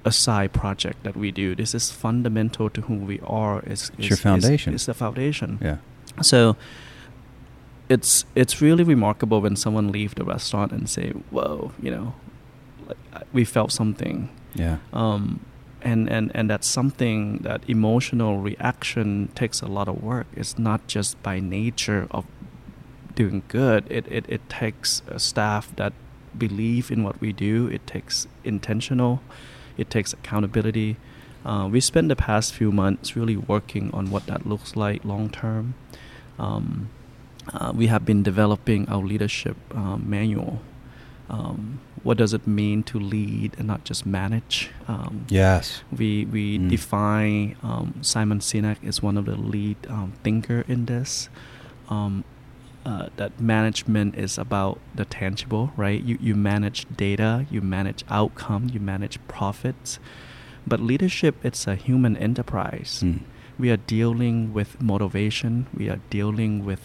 [0.05, 1.55] a side project that we do.
[1.55, 3.61] This is fundamental to who we are.
[3.61, 4.75] It's, It's your foundation.
[4.75, 5.59] It's, the foundation.
[5.61, 5.79] Yeah.
[6.23, 6.57] So
[7.89, 12.15] it's it's really remarkable when someone leave the restaurant and say, "Whoa, you know,
[12.87, 14.79] like we felt something." Yeah.
[14.93, 15.41] um,
[15.83, 20.27] and, and, and that's something that emotional reaction takes a lot of work.
[20.35, 22.25] It's not just by nature of
[23.15, 23.87] doing good.
[23.89, 25.93] It, it, it takes a staff that
[26.37, 27.69] believe in what we do.
[27.69, 29.21] It takes intentional.
[29.79, 30.97] It takes accountability.
[31.47, 35.31] Uh, we spent the past few months really working on what that looks like long
[35.31, 35.75] term.
[36.39, 36.91] Um,
[37.55, 40.61] uh, we have been developing our leadership um, manual.
[41.31, 44.71] Um, what does it mean to lead and not just manage?
[44.87, 45.83] Um, Yes.
[45.97, 46.69] we we Mm.
[46.71, 51.29] define um, Simon Sinek is one of the lead um, thinker in this.
[52.89, 56.03] Uh, that management is about the tangible, right?
[56.03, 59.99] You you manage data, you manage outcome, you manage profits,
[60.67, 63.03] but leadership it's a human enterprise.
[63.05, 63.21] Mm.
[63.59, 65.67] We are dealing with motivation.
[65.77, 66.81] We are dealing with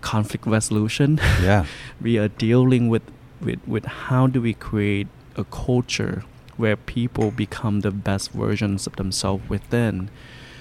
[0.00, 1.18] conflict resolution.
[1.42, 1.66] Yeah.
[2.00, 3.02] we are dealing with,
[3.40, 6.22] with, with how do we create a culture
[6.56, 10.10] where people become the best versions of themselves within.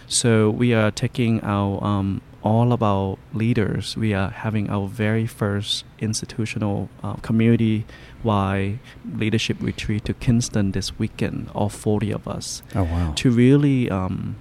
[0.08, 3.96] So we are taking our um, all of our leaders.
[3.98, 8.80] We are having our very first institutional uh, community-wide
[9.18, 11.50] leadership retreat to Kinston this weekend.
[11.56, 13.14] All forty of us Oh wow.
[13.16, 14.36] to really um,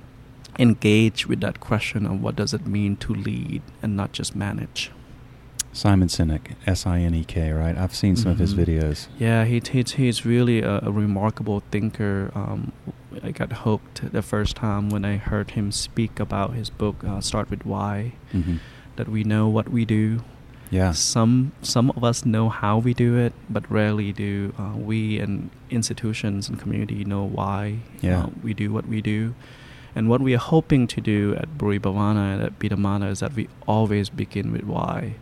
[0.59, 4.91] engage with that question of what does it mean to lead and not just manage.
[5.73, 7.77] Simon Sinek, S I N E K, right?
[7.77, 8.65] I've seen some of his Mhm.
[8.65, 9.09] videos.
[9.19, 12.31] Yeah, he, he he's really a, a remarkable thinker.
[12.35, 12.73] Um,
[13.23, 17.21] I got hooked the first time when I heard him speak about his book uh,
[17.21, 18.57] "Start with Why." hmm
[18.97, 20.21] That we know what we do.
[20.71, 20.93] Yeah.
[20.93, 25.49] Some some of us know how we do it, but rarely do uh, we and
[25.71, 28.25] institutions and community know why Yeah.
[28.25, 29.35] uh, we do what we do.
[29.95, 33.21] And what we are hoping to do at Buri Bhavana and at Bida Manda is
[33.21, 35.15] that we always begin with why.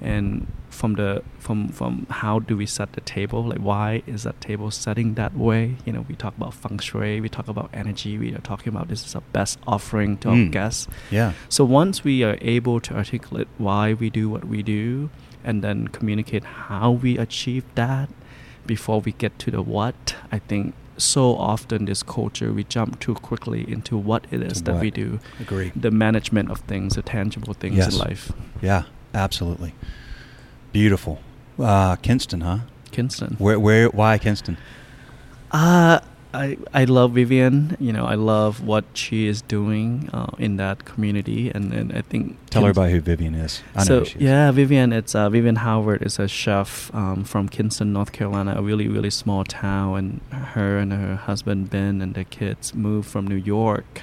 [0.00, 4.40] And from the from from how do we set the table like why is that
[4.40, 8.16] table setting that way you know we talk about feng shui we talk about energy
[8.18, 10.52] we are talking about this is a best offering to our Mm.
[10.52, 11.32] guests Yeah.
[11.48, 15.10] so once we are able to articulate why we do what we do
[15.42, 18.08] and then communicate how we achieve that
[18.66, 23.14] before we get to the what, I think so often this culture we jump too
[23.14, 25.20] quickly into what it is To that we do.
[25.40, 25.72] Agree.
[25.74, 27.92] The management of things, the tangible things Yes.
[27.94, 28.32] in life.
[28.60, 28.82] Yeah.
[29.14, 29.74] Absolutely.
[30.72, 31.20] Beautiful.
[31.58, 32.58] Uh, Kinston, huh?
[32.90, 33.36] Kinston.
[33.38, 33.58] Where?
[33.58, 33.88] Where?
[33.88, 34.56] Why Kinston?
[35.50, 36.00] Uh,
[36.34, 37.76] I I love Vivian.
[37.80, 42.02] You know, I love what she is doing uh, in that community, and, and I
[42.02, 43.62] think Tell Kins- about who Vivian is.
[43.74, 44.22] I know so who she is.
[44.22, 44.92] yeah, Vivian.
[44.92, 49.10] It's uh, Vivian Howard is a chef um, from Kinston, North Carolina, a really really
[49.10, 49.96] small town.
[50.32, 54.02] And her and her husband Ben and their kids moved from New York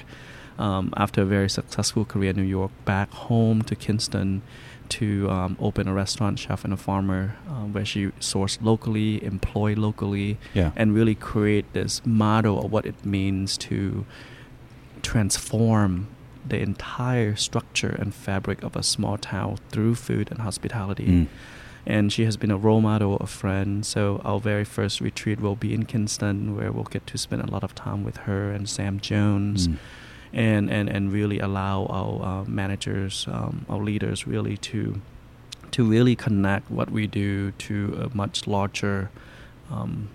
[0.58, 4.42] um, after a very successful career in New York back home to Kinston
[4.90, 9.74] to um, open a restaurant, chef and a farmer, um, where she sourced locally, employ
[9.74, 10.70] locally, Yeah.
[10.76, 14.04] and really create this model of what it means to
[15.02, 16.08] transform
[16.48, 21.06] the entire structure and fabric of a small town through food and hospitality.
[21.06, 21.26] Mm.
[21.88, 23.84] And she has been a role model, a friend.
[23.86, 27.50] So our very first retreat will be in Kinston, where we'll get to spend a
[27.50, 29.76] lot of time with her and Sam Jones, Mm.
[30.32, 35.00] And, and and really allow our uh, managers, um, our leaders, really to
[35.72, 39.10] to really connect what we do to a much larger,
[39.70, 40.08] um,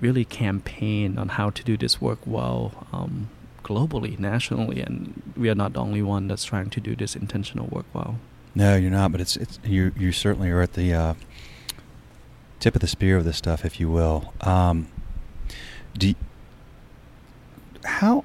[0.00, 3.28] really campaign on how to do this work well um,
[3.62, 7.66] globally, nationally, and we are not the only one that's trying to do this intentional
[7.66, 8.18] work well.
[8.54, 9.12] No, you're not.
[9.12, 9.92] But it's it's you.
[9.96, 11.14] You certainly are at the uh,
[12.60, 14.32] tip of the spear of this stuff, if you will.
[14.40, 14.88] Um,
[15.96, 16.14] do y-
[17.84, 18.24] how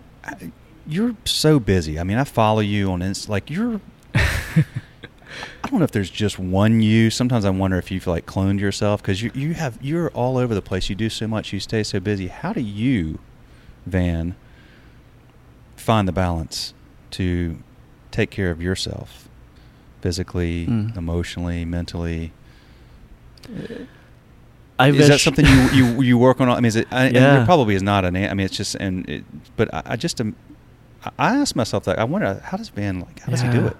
[0.87, 1.99] you're so busy.
[1.99, 3.29] I mean, I follow you on Insta.
[3.29, 3.79] Like you're.
[4.15, 7.09] I don't know if there's just one you.
[7.09, 10.53] Sometimes I wonder if you've like cloned yourself because you you have you're all over
[10.53, 10.89] the place.
[10.89, 11.51] You do so much.
[11.53, 12.27] You stay so busy.
[12.27, 13.19] How do you,
[13.85, 14.35] Van,
[15.75, 16.73] find the balance
[17.11, 17.57] to
[18.11, 19.27] take care of yourself,
[20.01, 20.95] physically, Mm.
[20.97, 22.31] emotionally, mentally?
[24.79, 26.49] I is that something you, you you work on?
[26.49, 26.87] I mean, is it?
[26.91, 27.41] I, and Yeah.
[27.43, 28.15] it probably is not an.
[28.15, 29.07] I mean, it's just and.
[29.09, 29.23] It,
[29.55, 30.35] but I, I just am.
[31.05, 31.99] I- I ask myself that.
[31.99, 33.19] I wonder how does Van like?
[33.21, 33.77] How does he do it?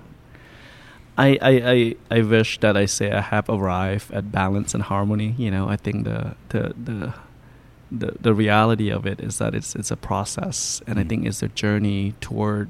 [1.18, 5.36] I, I, I, I wish that I say I have arrived at balance and harmony.
[5.38, 7.14] You know, I think the the the
[7.92, 11.10] the, the reality of it is that it's it's a process, and I Mm.
[11.10, 12.70] think it's a journey toward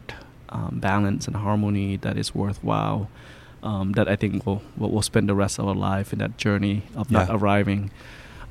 [0.50, 3.10] um, balance and harmony that is worthwhile.
[3.64, 6.36] Um, that I think we'll, we'll we'll spend the rest of our life in that
[6.38, 7.92] journey of not arriving.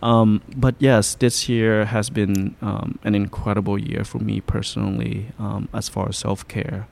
[0.02, 5.68] Um, but yes, this year has been um, an incredible year for me personally um,
[5.72, 6.88] as far as self care.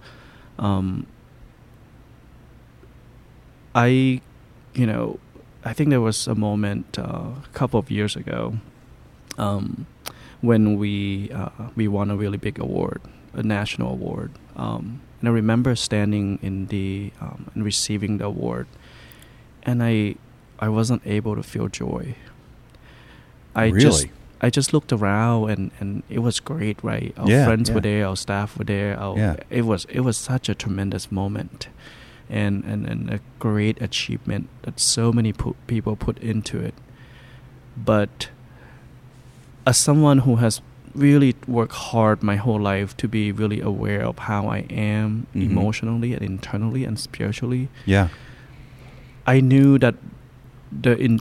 [0.59, 1.07] Um,
[3.75, 4.21] I,
[4.75, 5.19] you know,
[5.65, 7.03] I think there was a moment uh,
[7.45, 8.59] a couple of years ago
[9.39, 9.87] um,
[10.41, 13.01] when we uh, we won a really big award,
[13.35, 17.13] a national award, um, and I remember standing in the
[17.55, 18.69] and receiving the award,
[19.65, 20.15] and I
[20.59, 22.15] I wasn't able to feel joy.
[23.55, 23.81] I really?
[23.81, 24.07] just
[24.43, 27.13] I just looked around and, and it was great, right?
[27.19, 27.75] Our Yeah, friends yeah.
[27.75, 28.99] were there, our staff were there.
[28.99, 29.37] Our, Yeah.
[29.51, 31.69] It was it was such a tremendous moment,
[32.31, 35.33] and and, and a great achievement that so many
[35.67, 36.75] people put into it.
[37.77, 38.31] But
[39.67, 40.61] as someone who has
[40.95, 45.51] really worked hard my whole life to be really aware of how I am Mhm.
[45.51, 48.09] emotionally and internally and spiritually, yeah.
[49.27, 49.95] I knew that
[50.73, 51.21] the in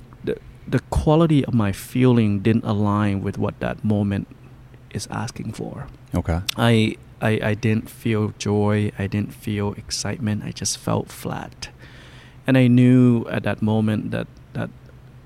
[0.71, 4.27] the, quality of my feeling didn't align with what that moment
[4.93, 5.87] is asking for.
[6.15, 6.41] Okay.
[6.57, 8.91] I I, I didn't feel joy.
[8.97, 10.43] I didn't feel excitement.
[10.43, 11.69] I just felt flat,
[12.47, 14.69] and I knew at that moment that that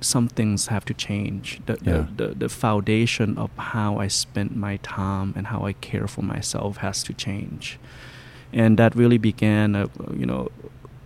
[0.01, 1.61] some things have to change.
[1.65, 2.05] The, Yeah.
[2.17, 6.23] the, the the foundation of how I spend my time and how I care for
[6.23, 7.77] myself has to change,
[8.51, 10.49] and that really began a you know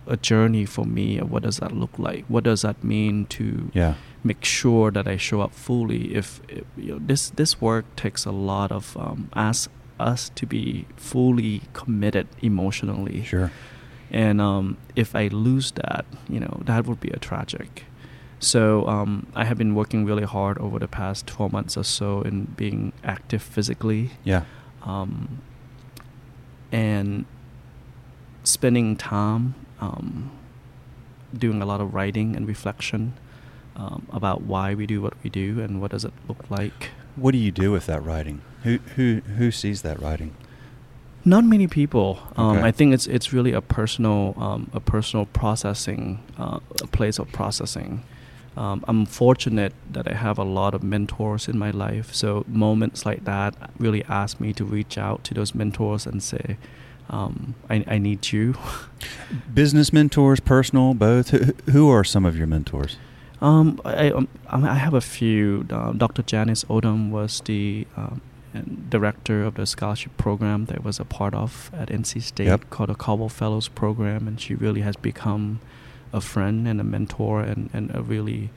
[0.06, 2.24] a journey for me of what does that look like?
[2.28, 3.94] What does that mean to Yeah.
[4.30, 6.02] Make sure that I show up fully.
[6.20, 10.44] If, if you know, this this work takes a lot of um, ask us to
[10.46, 13.50] be fully committed emotionally, Sure.
[14.26, 17.84] and um, if I lose that, you know, that would be a tragic.
[18.40, 22.22] So um, I have been working really hard over the past 12 months or so
[22.22, 24.42] in being active physically Yeah.
[24.84, 25.38] um,
[26.70, 27.24] and
[28.44, 30.30] spending time um,
[31.36, 33.12] doing a lot of writing and reflection
[33.78, 36.90] um, about why we do what we do and what does it look like.
[37.16, 38.42] What do you do with that writing?
[38.64, 40.34] Who who who sees that writing?
[41.24, 42.18] Not many people.
[42.36, 42.66] Um, Okay.
[42.68, 47.30] I think it's it's really a personal um, a personal processing uh, a place of
[47.32, 48.02] processing.
[48.56, 52.12] Um, I'm fortunate that I have a lot of mentors in my life.
[52.12, 56.56] So moments like that really ask me to reach out to those mentors and say,
[57.08, 58.54] um, I, "I need you."
[59.54, 61.30] Business mentors, personal, both.
[61.30, 62.96] Who, who are some of your mentors?
[63.40, 65.66] Um, I, um, I have a few.
[65.70, 66.22] Uh, Dr.
[66.22, 68.20] Janice Odom was the um,
[68.88, 72.70] director of the scholarship program that was a part of at NC State Yep.
[72.70, 75.60] called the Caldwell Fellows Program, and she really has become
[76.12, 78.50] a friend and a mentor and, and a really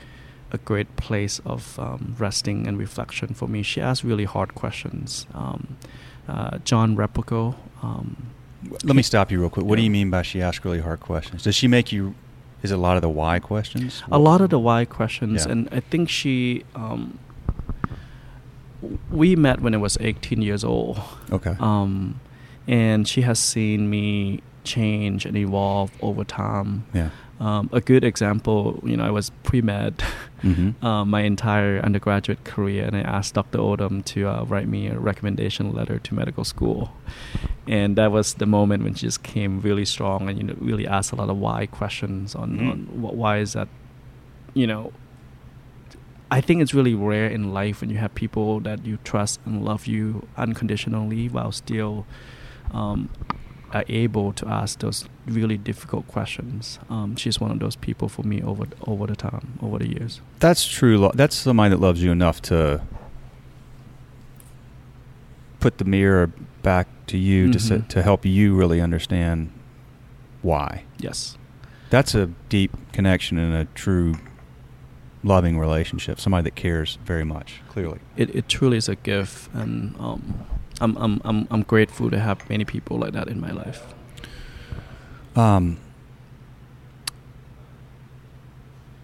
[0.54, 3.64] a great place of um, resting and reflection for me.
[3.64, 5.26] She asks really hard questions.
[5.34, 5.78] Um,
[6.28, 7.56] uh, John Replico.
[7.82, 8.28] Um,
[8.84, 9.66] Let me stop you real quick.
[9.66, 11.44] What do you mean by she asks really hard questions?
[11.44, 12.16] Does she make you?
[12.64, 14.04] Is a lot of the why questions?
[14.12, 15.52] a lot of the why questions, Yeah.
[15.52, 16.64] and I think she.
[16.76, 17.18] Um,
[19.12, 21.00] we met when I was 18 years old.
[21.32, 21.56] Okay.
[21.60, 22.20] Um,
[22.68, 26.86] and she has seen me change and evolve over time.
[26.94, 27.10] yeah.
[27.42, 29.94] Um, a good example, you know, I was pre med
[30.44, 30.84] Mm-hmm.
[30.90, 33.60] uh, my entire undergraduate career, and I asked Dr.
[33.60, 36.90] Odom to uh, write me a recommendation letter to medical school.
[37.68, 40.88] And that was the moment when she just came really strong and, you know, really
[40.88, 42.72] asked a lot of why questions on, Mhm.
[42.72, 43.68] on wh- why is that,
[44.56, 44.92] you know,
[46.32, 49.64] I think it's really rare in life when you have people that you trust and
[49.64, 52.06] love you unconditionally while still
[52.74, 53.10] um,
[53.74, 56.80] are able to ask those really difficult questions.
[56.90, 60.22] Um, she's one of those people for me over over the time, over the years.
[60.40, 60.98] That's true.
[60.98, 62.82] Lo- That's somebody that loves you enough to
[65.60, 66.32] put the mirror
[66.64, 67.88] back to you to sa- Mhm.
[67.90, 69.50] to help you really understand
[70.42, 70.84] why.
[71.00, 71.38] Yes.
[71.90, 74.16] That's a deep connection and a true
[75.24, 76.20] loving relationship.
[76.20, 77.62] Somebody that cares very much.
[77.70, 78.00] Clearly.
[78.18, 80.46] It, it truly is a gift, and um,
[80.80, 83.94] I'm, I'm, I'm, I'm grateful to have many people like that in my life.
[85.36, 85.78] Um,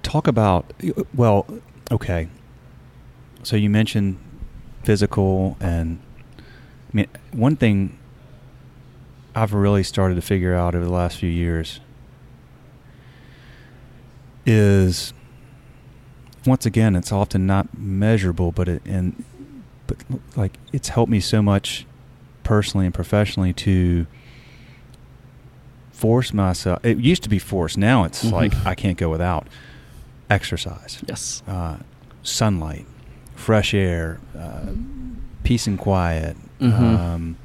[0.04, 0.74] talk about
[1.14, 1.48] well,
[1.92, 2.28] okay.
[3.44, 4.18] So you mentioned
[4.84, 6.00] physical, and
[6.38, 6.44] I
[6.94, 7.98] mean one thing
[9.36, 11.80] I've really started to figure out over the last few years
[14.46, 15.14] is
[16.46, 19.24] once again it's often not measurable, but it and
[19.86, 19.98] but
[20.36, 21.86] like it's helped me so much
[22.44, 24.08] personally and professionally to
[25.98, 26.80] force myself.
[26.86, 27.78] It used to be forced.
[27.78, 28.32] Now it's Mhm.
[28.32, 29.48] like I can't go without
[30.30, 31.42] exercise, Yes.
[31.48, 31.78] uh,
[32.24, 32.86] sunlight,
[33.36, 34.74] fresh air, uh,
[35.44, 37.00] peace and quiet, Mhm.
[37.00, 37.38] um,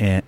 [0.00, 0.22] and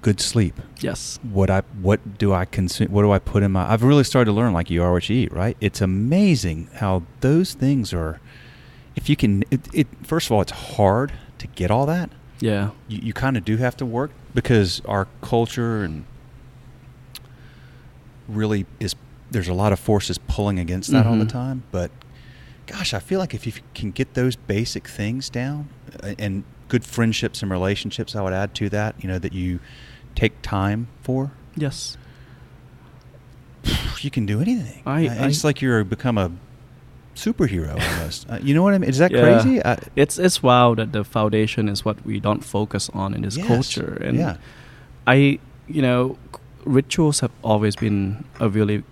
[0.00, 0.54] good sleep.
[0.80, 1.18] Yes.
[1.22, 2.88] What I what do I consume?
[2.88, 3.70] What do I put in my?
[3.70, 5.32] I've really started to learn like you are what you eat.
[5.32, 5.56] Right?
[5.60, 8.20] It's amazing how those things are.
[8.96, 12.70] If you can, it, it first of all, it's hard to get all that Yeah.
[12.88, 16.04] you, you kind of do have to work because our culture and
[18.28, 18.94] really is
[19.30, 21.28] there's a lot of forces pulling against that all the Mhm.
[21.30, 21.90] time but
[22.66, 25.68] gosh i feel like if you can get those basic things down
[26.18, 29.58] and good friendships and relationships i would add to that you know that you
[30.14, 31.96] take time for Yes.
[34.00, 36.30] you can do anything I- Uh, it's I- like you're become a
[37.14, 39.20] superhero almost uh, you know what i mean is that Yeah.
[39.20, 43.22] crazy I, It's it's wow that the foundation is what we don't focus on in
[43.22, 43.46] this Yes.
[43.46, 44.36] culture, and yeah
[45.06, 46.18] I, you know,
[46.68, 48.82] rituals have always been a really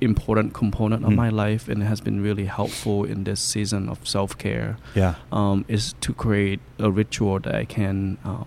[0.00, 1.16] important component of Mm.
[1.16, 4.76] my life, and it has been really helpful in this season of self care.
[4.94, 8.46] yeah Um, is to create a ritual that I can um,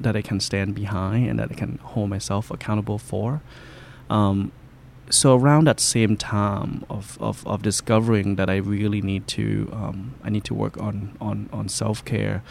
[0.00, 3.40] that I can stand behind and that I can hold myself accountable for.
[4.10, 4.52] Um,
[5.10, 9.98] so around that same time of, of, of discovering that I really need to um,
[10.26, 12.42] I need to work on on, on self care,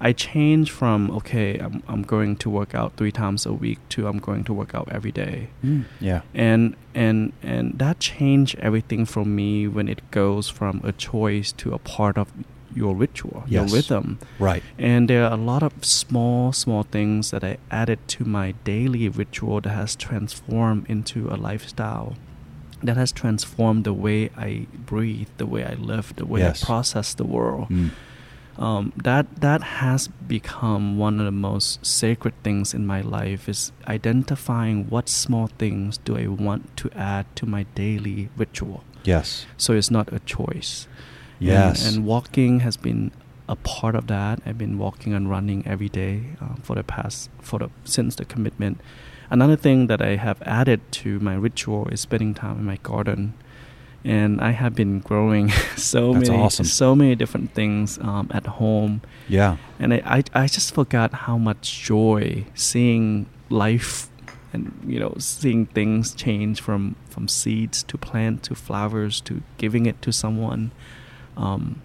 [0.00, 4.06] I changed from okay I'm I'm going to work out three times a week to
[4.08, 5.48] I'm going to work out every day.
[5.64, 6.20] Mm, yeah.
[6.34, 11.72] And and and that changed everything for me when it goes from a choice to
[11.72, 12.28] a part of
[12.74, 14.18] your ritual your rhythm.
[14.40, 14.62] Right.
[14.78, 19.08] And there are a lot of small small things that i added to my daily
[19.08, 22.14] ritual that has transformed into a lifestyle
[22.82, 26.62] that has transformed the way i breathe the way i live the way Yes.
[26.62, 27.68] i process the world.
[27.68, 27.90] Mm.
[28.58, 33.72] Um, that that has become one of the most sacred things in my life is
[33.88, 38.84] identifying what small things do I want to add to my daily ritual.
[39.04, 40.86] yes So it's not a choice.
[41.40, 43.10] And- yes And, walking has been
[43.48, 44.40] a part of that.
[44.46, 48.24] I've been walking and running every day uh, for the past for the since the
[48.24, 48.80] commitment.
[49.30, 53.34] Another thing that I have added to my ritual is spending time in my garden.
[54.04, 56.66] And I have been growing so That's many awesome.
[56.66, 59.56] so many different things um, at home, Yeah.
[59.78, 64.08] and I, I I just forgot how much joy seeing life
[64.52, 69.86] and you know seeing things change from from seeds to plant to flowers to giving
[69.86, 70.70] it to someone.
[71.36, 71.80] Um,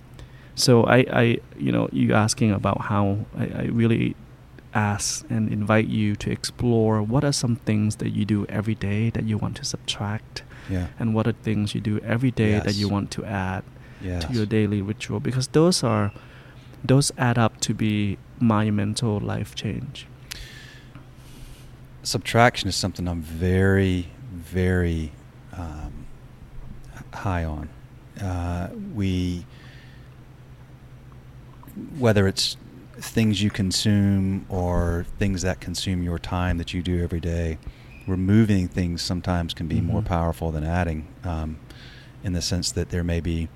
[0.55, 4.15] so I, I you know you asking about how I, I really
[4.74, 9.09] ask and invite you to explore what are some things that you do every day
[9.09, 10.88] that you want to subtract Yeah.
[10.99, 13.63] and what are things you do every day that you want to add
[14.01, 14.26] Yes.
[14.26, 16.11] to your daily ritual because those are
[16.86, 20.07] those add up to be monumental life change
[22.03, 25.11] Subtraction is something I'm very, very
[25.51, 26.05] um,
[27.13, 27.67] high on.
[28.22, 29.45] Uh, we,
[31.97, 32.55] whether it's
[32.97, 37.57] things you consume or things that consume your time that you do every day,
[38.10, 40.05] removing things sometimes can be more Mhm.
[40.05, 41.57] powerful than adding, um,
[42.24, 43.47] in the sense that there may be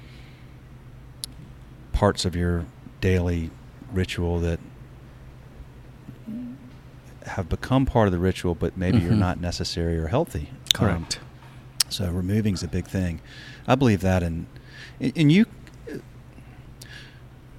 [1.91, 2.65] parts of your
[3.01, 3.49] daily
[3.93, 4.59] ritual that
[7.25, 9.19] have become part of the ritual, but maybe you're Mhm.
[9.19, 10.49] not necessary or healthy.
[10.51, 11.19] Um, correct
[11.89, 13.19] so removing is a big thing.
[13.67, 14.47] I believe that, and
[14.99, 15.45] and you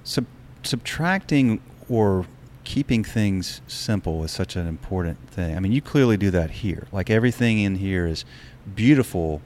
[0.03, 0.25] sub,
[0.61, 2.25] subtracting or
[2.65, 5.55] keeping things simple is such an important thing.
[5.55, 6.87] I mean, you clearly do that here.
[6.91, 8.25] Like everything in here is
[8.75, 9.41] beautiful,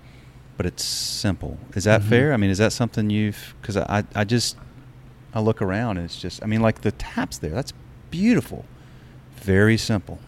[0.57, 1.59] but it's simple.
[1.75, 2.05] Is that Mhm.
[2.09, 2.33] fair?
[2.33, 3.53] I mean, is that something you've?
[3.61, 4.57] Because I I just
[5.33, 7.51] I look around and it's just I mean, like the taps there.
[7.51, 7.73] That's
[8.09, 8.65] beautiful.
[9.35, 10.19] Very simple.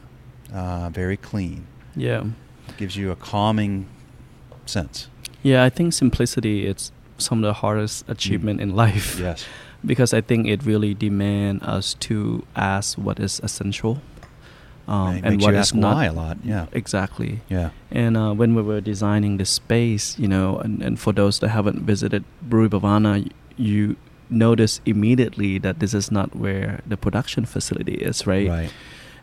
[0.54, 1.66] Uh, very clean.
[1.96, 2.24] yeah
[2.70, 3.86] It Gives you a calming
[4.66, 5.08] sense.
[5.44, 9.46] yeah i think simplicity It's some of the hardest achievement in life Yes.
[9.86, 14.02] Because i think it really demand us to ask what is essential
[14.88, 16.38] um, and what you not why a lot.
[16.44, 16.66] Yeah.
[16.72, 17.70] exactly Yeah.
[17.92, 21.50] And uh, when we were designing the space, you know, and, and for those that
[21.50, 23.96] haven't visited Brewery Bhavana, you
[24.30, 28.50] notice immediately that this is not where the production facility is, right?
[28.50, 28.74] Right.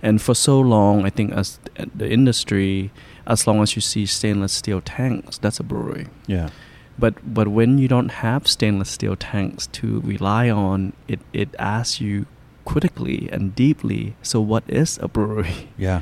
[0.01, 1.59] And for so long, I think as
[1.95, 2.93] the industry,
[3.27, 6.07] as long as you see stainless steel tanks, that's a brewery.
[6.27, 6.51] Yeah.
[6.99, 12.01] But but when you don't have stainless steel tanks to rely on, it it asks
[12.01, 12.27] you
[12.65, 14.15] critically and deeply.
[14.23, 15.69] So what is a brewery?
[15.79, 16.01] Yeah.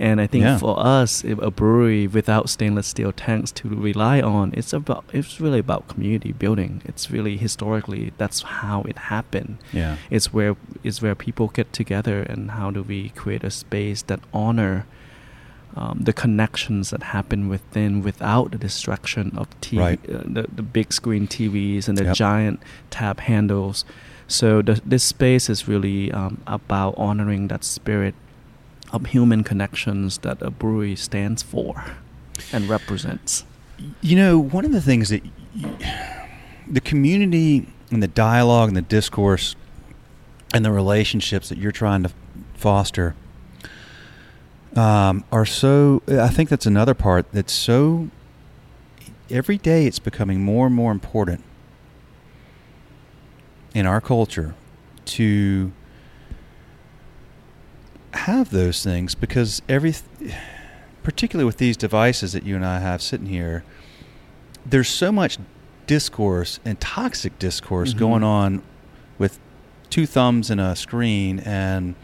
[0.00, 0.58] And I think Yeah.
[0.58, 5.40] for us, if a brewery without stainless steel tanks to rely on, it's about it's
[5.40, 6.82] really about community building.
[6.84, 9.58] It's really historically that's how it happened.
[9.72, 9.96] Yeah.
[10.08, 14.20] It's where it's where people get together and how do we create a space that
[14.32, 14.86] honor
[15.76, 20.00] um, the connections that happen within without the distraction of TV, Right.
[20.10, 22.14] uh, the the big screen TVs and the Yep.
[22.16, 22.60] giant
[22.90, 23.84] tab handles.
[24.26, 28.14] So the, this space is really um, about honoring that spirit
[28.92, 31.84] of human connections that a brewery stands for
[32.52, 33.44] and represents.
[34.00, 35.22] You know, one of the things that
[35.54, 36.12] y-
[36.66, 39.54] the community and the dialogue and the discourse
[40.52, 42.10] and the relationships that you're trying to
[42.54, 43.14] foster
[44.76, 46.02] um, are so.
[46.08, 48.10] I think that's another part that's so.
[49.30, 51.44] Every day, it's becoming more and more important
[53.74, 54.54] in our culture
[55.04, 55.70] to
[58.14, 59.94] have those things because every
[61.02, 63.64] particularly with these devices that you and I have sitting here
[64.64, 65.38] there's so much
[65.86, 67.98] discourse and toxic discourse Mhm.
[67.98, 68.62] going on
[69.18, 69.38] with
[69.90, 71.94] two thumbs and a screen and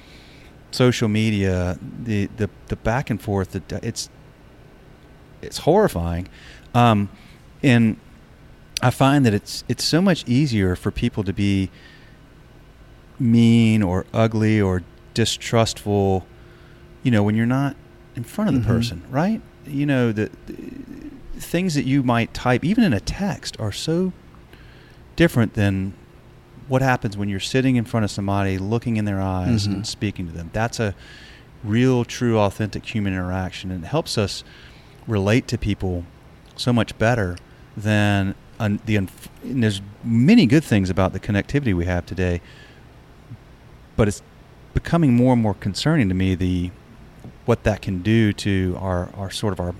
[0.74, 4.08] social media the the, the back and forth the, it's
[5.42, 6.26] it's horrifying
[6.74, 7.08] um,
[7.62, 7.96] and
[8.82, 11.70] I find that it's it's so much easier for people to be
[13.18, 14.82] mean or ugly or
[15.14, 16.26] distrustful,
[17.04, 17.76] you know, when you're not
[18.16, 18.66] in front of the Mhm.
[18.74, 19.40] person, right?
[19.66, 20.56] You know, the, the
[21.40, 24.12] things that you might type, even in a text, are so
[25.16, 25.94] different than
[26.68, 29.72] what happens when you're sitting in front of somebody, looking in their eyes, Mhm.
[29.74, 30.50] and speaking to them.
[30.52, 30.94] That's a
[31.62, 34.44] real, true, authentic human interaction, and it helps us
[35.06, 36.04] relate to people
[36.56, 37.36] so much better
[37.76, 39.00] than un, the.
[39.42, 42.40] There's many good things about the connectivity we have today,
[43.96, 44.22] but it's
[44.72, 46.70] becoming more and more concerning to me the
[47.46, 49.74] what that can do to our, our sort of our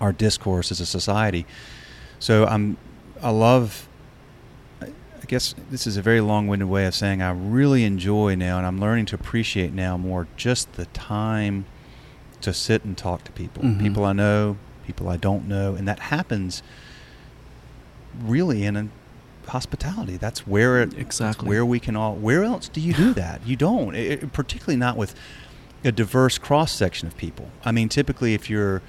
[0.00, 1.44] our discourse as a society.
[2.20, 2.76] So I'm
[3.22, 3.88] I love
[5.30, 8.80] guess this is a very long-winded way of saying I really enjoy now and I'm
[8.80, 11.66] learning to appreciate now more just the time
[12.40, 13.62] to sit and talk to people.
[13.62, 13.78] Mhm.
[13.78, 16.64] People I know, people I don't know, and that happens
[18.20, 18.88] really in a
[19.46, 20.16] hospitality.
[20.16, 21.48] That's where it, Exactly.
[21.48, 22.16] where we can all.
[22.16, 23.40] Where else do you do that?
[23.46, 23.94] You don't.
[23.94, 25.14] It- particularly not with
[25.84, 27.50] a diverse cross section of people.
[27.64, 28.82] I mean, typically, if you're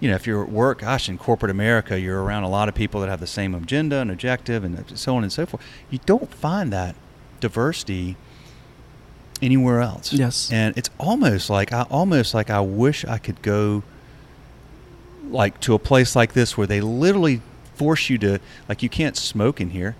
[0.00, 2.74] you know, if you're at work, gosh, in corporate America, you're around a lot of
[2.74, 5.62] people that have the same agenda and objective and so on and so forth.
[5.90, 6.94] You don't find that
[7.40, 8.16] diversity
[9.42, 10.12] anywhere else.
[10.12, 10.50] Yes.
[10.52, 13.82] And it's almost like I almost like I wish I could go
[15.24, 17.42] like to a place like this where they literally
[17.74, 19.96] force you to like you can't smoke in here.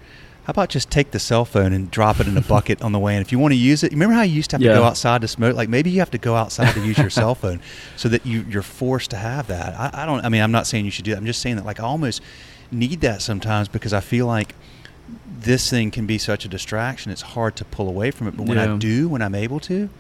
[0.49, 2.99] How about just take the cell phone and drop it in a bucket on the
[2.99, 3.15] way?
[3.15, 4.73] And if you want to use it, remember how you used to have Yeah.
[4.73, 5.55] to go outside to smoke?
[5.55, 7.61] Like maybe you have to go outside to use your cell phone
[7.99, 9.75] so that you, you're forced to have that.
[9.79, 11.19] I, I don't, I mean, I'm not saying you should do that.
[11.19, 12.23] I'm just saying that like I almost
[12.71, 14.55] need that sometimes because I feel like
[15.39, 17.13] this thing can be such a distraction.
[17.13, 18.35] It's hard to pull away from it.
[18.35, 19.91] But when I do, when I'm able to,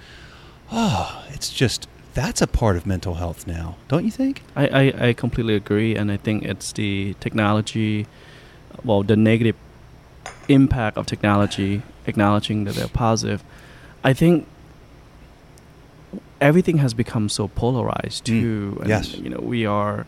[0.72, 4.40] oh, it's just, that's a part of mental health now, don't you think?
[4.57, 8.07] I, I, I completely agree, and I think it's the technology,
[8.82, 9.55] well, the negative
[10.49, 13.42] impact of technology, acknowledging that they're positive.
[14.03, 14.46] I think
[16.40, 18.76] everything has become so polarized Mm, too.
[18.80, 19.14] and, yes.
[19.16, 20.07] You know, we are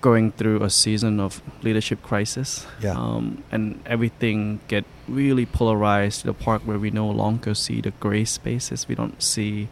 [0.00, 2.66] going through a season of leadership crisis.
[2.80, 2.92] Yeah.
[2.92, 7.90] Um, and everything get really polarized to the part where we no longer see the
[8.00, 8.86] gray spaces.
[8.86, 9.68] We don't see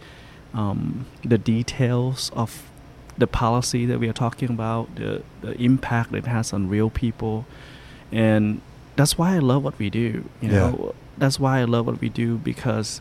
[0.54, 2.70] um, the details of
[3.18, 7.44] the policy that we are talking about, the, the impact it has on real people.
[8.10, 8.62] And
[8.96, 10.28] that's why I love what we do.
[10.40, 10.58] You Yeah.
[10.70, 13.00] know, that's why I love what we do because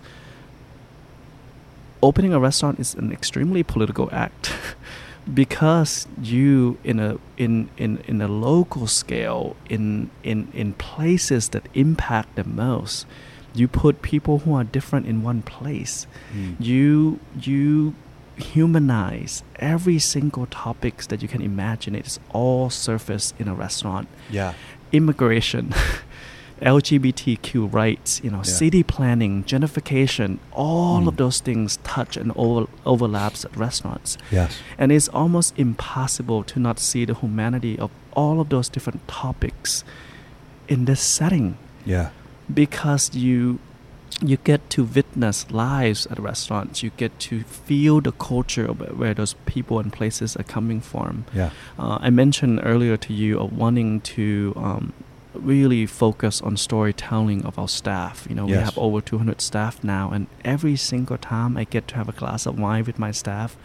[2.02, 4.52] opening a restaurant is an extremely political act
[5.34, 11.64] because you in a in in in a local scale in in in places that
[11.76, 13.06] impact the most
[13.54, 16.56] you put people who are different in one place Mm.
[16.60, 17.94] you you
[18.38, 24.54] humanize every single topics that you can imagine it's all surface in a restaurant Yeah.
[24.92, 25.74] Immigration,
[26.62, 28.44] LGBTQ rights, you know, Yeah.
[28.44, 31.08] city planning, gentrification, all Mm.
[31.08, 34.18] of those things touch and over, overlaps at restaurants.
[34.32, 34.58] Yes.
[34.78, 39.84] And it's almost impossible to not see the humanity of all of those different topics
[40.68, 42.10] in this setting Yeah.
[42.54, 43.60] because you
[44.22, 46.84] you get to witness lives at restaurants.
[46.84, 51.26] You get to feel the culture of where those people and places are coming from.
[51.34, 51.50] Yeah.
[51.78, 54.94] Uh, I mentioned earlier to you of wanting to um,
[55.34, 58.28] really focus on storytelling of our staff.
[58.30, 61.96] You know, we have over 200 staff now, and every single time I get to
[61.96, 63.58] have a glass of wine with my staff,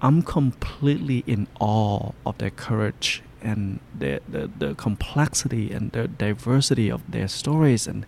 [0.00, 6.90] I'm completely in awe of their courage and the, the, the complexity and the diversity
[6.90, 7.86] of their stories.
[7.86, 8.04] And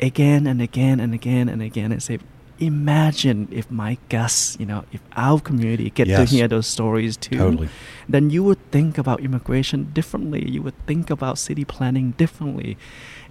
[0.00, 2.18] again and again and again and again, and say,
[2.58, 6.18] imagine if my guests, you know, if our community get Yes.
[6.30, 7.68] to hear those stories too Totally.
[8.08, 10.46] then you would think about immigration differently.
[10.48, 12.76] You would think about city planning differently.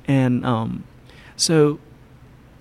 [0.07, 0.84] And um,
[1.36, 1.80] so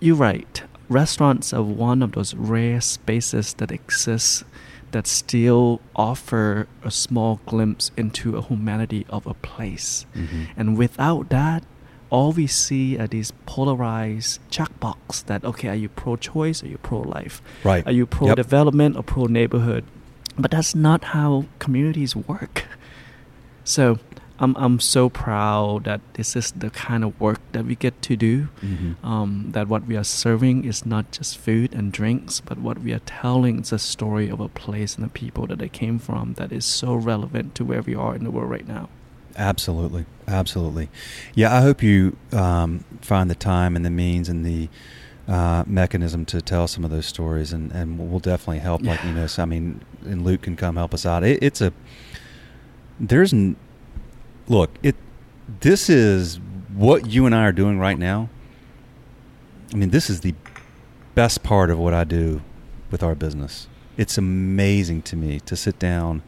[0.00, 0.62] you're right.
[0.90, 4.44] Restaurants are one of those rare spaces that exist
[4.90, 10.06] that still offer a small glimpse into a humanity of a place.
[10.14, 10.48] Mhm.
[10.56, 11.62] And without that,
[12.10, 16.78] all we see are these polarized checkbox that okay, are you pro-choice or are you
[16.78, 17.42] pro-life?
[17.64, 17.86] Right.
[17.86, 18.36] Are you pro Yep.
[18.36, 19.84] development or pro neighborhood?
[20.38, 22.64] But that's not how communities work.
[23.64, 23.98] So
[24.40, 28.16] I'm I'm so proud that this is the kind of work that we get to
[28.16, 28.48] do.
[28.62, 28.94] Mhm.
[29.04, 32.92] Um, that what we are serving is not just food and drinks, but what we
[32.92, 36.34] are telling is a story of a place and the people that they came from
[36.34, 38.88] that is so relevant to where we are in the world right now.
[39.38, 40.90] Absolutely, absolutely.
[41.34, 44.68] Yeah, I hope you um, find the time and the means and the
[45.28, 48.82] uh, mechanism to tell some of those stories, and, and we'll definitely help.
[48.82, 51.22] Like you know, so, I mean, and Luke can come help us out.
[51.22, 51.72] It, it's a
[52.98, 53.56] there's n-
[54.48, 54.96] look it.
[55.60, 56.40] This is
[56.74, 58.28] what you and I are doing right now.
[59.72, 60.34] I mean, this is the
[61.14, 62.42] best part of what I do
[62.90, 63.68] with our business.
[63.96, 66.22] It's amazing to me to sit down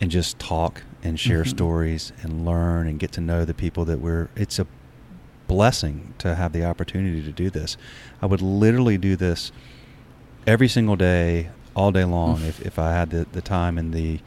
[0.00, 1.48] and just talk and share Mhm.
[1.48, 4.66] stories and learn and get to know the people that we're it's a
[5.46, 7.76] blessing to have the opportunity to do this.
[8.20, 9.50] I would literally do this
[10.46, 14.20] every single day all day long if, if i had the, the time and the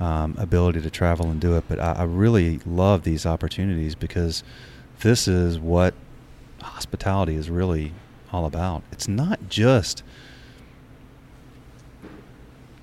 [0.00, 1.64] um, ability to travel and do it.
[1.68, 4.42] But I, I really love these opportunities because
[5.00, 5.94] this is what
[6.62, 7.92] hospitality is really
[8.32, 8.82] all about.
[8.92, 10.02] It's not just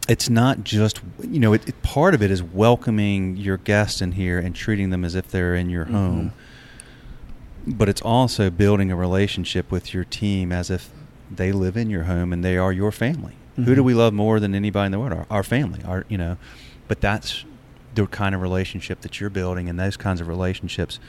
[0.07, 4.11] it's not just you know it, it- part of it is welcoming your guests in
[4.13, 6.31] here and treating them as if they're in your home.
[7.67, 10.89] But it's also building a relationship with your team as if
[11.31, 13.33] they live in your home and they are your family.
[13.55, 13.85] Who do Mhm.
[13.85, 15.13] we love more than anybody in the world?
[15.13, 16.37] Our, our family our you know
[16.87, 17.45] but that's
[17.95, 20.99] the kind of relationship that you're building and those kinds of relationships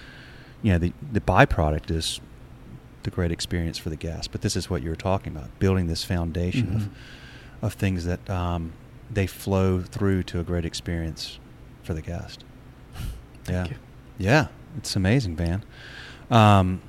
[0.62, 2.20] you know the the byproduct is
[3.02, 5.88] the great experience for the guest but this is what you were talking about building
[5.88, 6.76] this foundation Mhm.
[6.76, 6.88] of
[7.62, 8.72] of things that um,
[9.10, 11.38] they flow through to a great experience
[11.82, 12.44] for the guest.
[13.48, 13.74] yeah, you.
[14.18, 15.64] yeah, it's amazing, Van.
[16.30, 16.82] Um,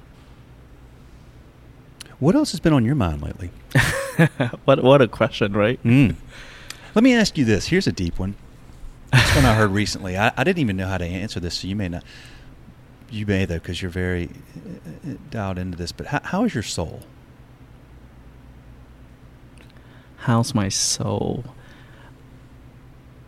[2.20, 3.52] what else has been on your mind lately?
[4.66, 5.82] what what a question, right?
[5.84, 6.16] Mm.
[6.96, 7.68] Let me ask you this.
[7.68, 8.36] Here's a deep one.
[9.14, 10.18] It's one I heard recently.
[10.18, 12.04] I, I didn't even know how to answer this, so you may not.
[13.10, 15.92] You may though, because you're very uh, dialed into this.
[15.92, 17.04] But how, how is your soul?
[20.18, 21.46] How's my soul?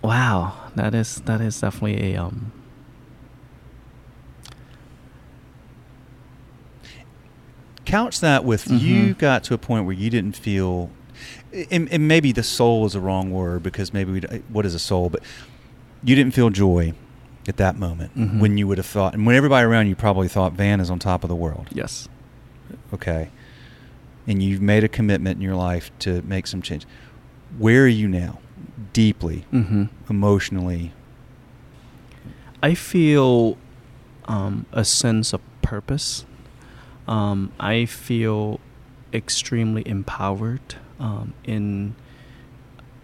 [0.01, 2.51] Wow, that is that is definitely a um.
[7.85, 8.81] Couch that with Mhm.
[8.81, 10.89] you got to a point where you didn't feel,
[11.71, 14.19] and, and maybe the soul is a wrong word because maybe we,
[14.49, 15.21] what is a soul, but
[16.03, 16.93] you didn't feel joy
[17.47, 18.39] at that moment Mhm.
[18.39, 20.99] when you would have thought, and when everybody around you probably thought Van is on
[20.99, 21.67] top of the world.
[21.71, 22.07] Yes.
[22.93, 23.29] okay,
[24.27, 26.85] and you've made a commitment in your life to make some change,
[27.57, 28.37] where are you now?
[28.99, 29.83] Deeply, Mm-hmm.
[30.09, 30.91] emotionally.
[32.61, 33.57] I feel
[34.25, 36.25] um, a sense of purpose.
[37.07, 38.59] Um, I feel
[39.13, 41.95] extremely empowered um, in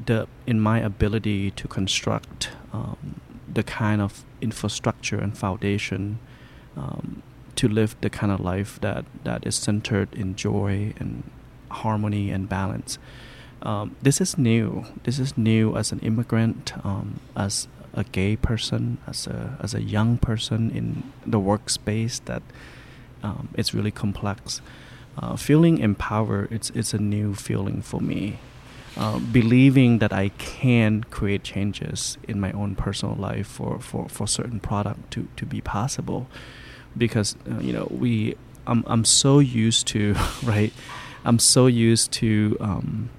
[0.06, 3.22] the in my ability to construct um,
[3.58, 6.20] the kind of infrastructure and foundation
[6.76, 7.24] um,
[7.56, 11.24] to live the kind of life that, that is centered in joy and
[11.72, 13.00] harmony and balance.
[13.66, 14.86] Um, this is new.
[15.04, 19.82] This is new as an immigrant, um, as a gay person, as a as a
[19.82, 22.44] young person in the workspace that
[23.24, 24.62] um, it's really complex.
[25.18, 28.38] Uh, feeling empowered, it's it's a new feeling for me.
[28.98, 34.26] Uh, believing that I can create changes in my own personal life for, for, for
[34.26, 36.28] certain product to, to be possible,
[36.98, 38.36] because uh, you know we
[38.68, 40.72] I'm I'm so used to right,
[41.26, 43.10] I'm so used to um,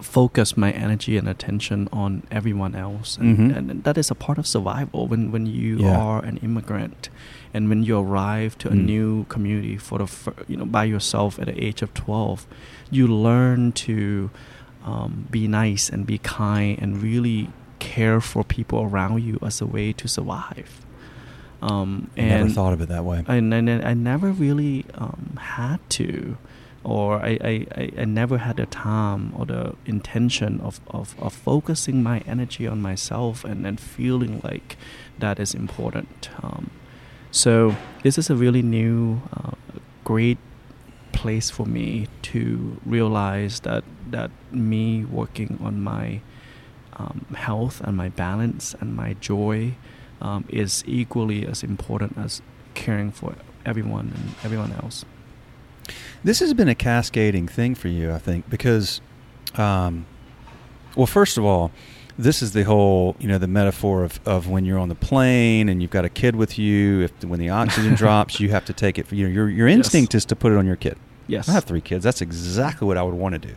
[0.00, 3.56] focus my energy and attention on everyone else and, Mhm.
[3.56, 5.96] and that is a part of survival when when you Yeah.
[5.98, 7.10] are an immigrant
[7.52, 8.84] and when you arrive to a Mm.
[8.86, 12.46] new community for the fir- you know by yourself at the age of 12
[12.90, 14.30] you learn to
[14.86, 17.48] um, be nice and be kind and really
[17.80, 20.70] care for people around you as a way to survive
[21.60, 23.24] um, and Never thought of it that way.
[23.26, 26.36] and, and, and I never really um, had to,
[26.84, 32.02] or I, I, I, never had the time or the intention of, of, of focusing
[32.02, 34.76] my energy on myself and, and feeling like
[35.18, 36.30] that is important.
[36.42, 36.70] Um,
[37.30, 39.52] so this is a really new, uh,
[40.04, 40.38] great
[41.12, 46.20] place for me to realize that that me working on my
[46.96, 49.74] um, health and my balance and my joy
[50.20, 52.40] um, is equally as important as
[52.74, 53.34] caring for
[53.66, 55.04] everyone and everyone else.
[56.24, 59.00] This has been a cascading thing for you, I think, because,
[59.54, 60.06] um,
[60.96, 61.70] well, first of all,
[62.18, 65.68] this is the whole, you know, the metaphor of, of when you're on the plane
[65.68, 67.02] and you've got a kid with you.
[67.02, 69.06] If when the oxygen drops, you have to take it.
[69.06, 69.76] For, you know, your your Yes.
[69.76, 70.98] instinct is to put it on your kid.
[71.28, 71.48] Yes.
[71.48, 72.02] I have three kids.
[72.02, 73.54] That's exactly what I would want to do,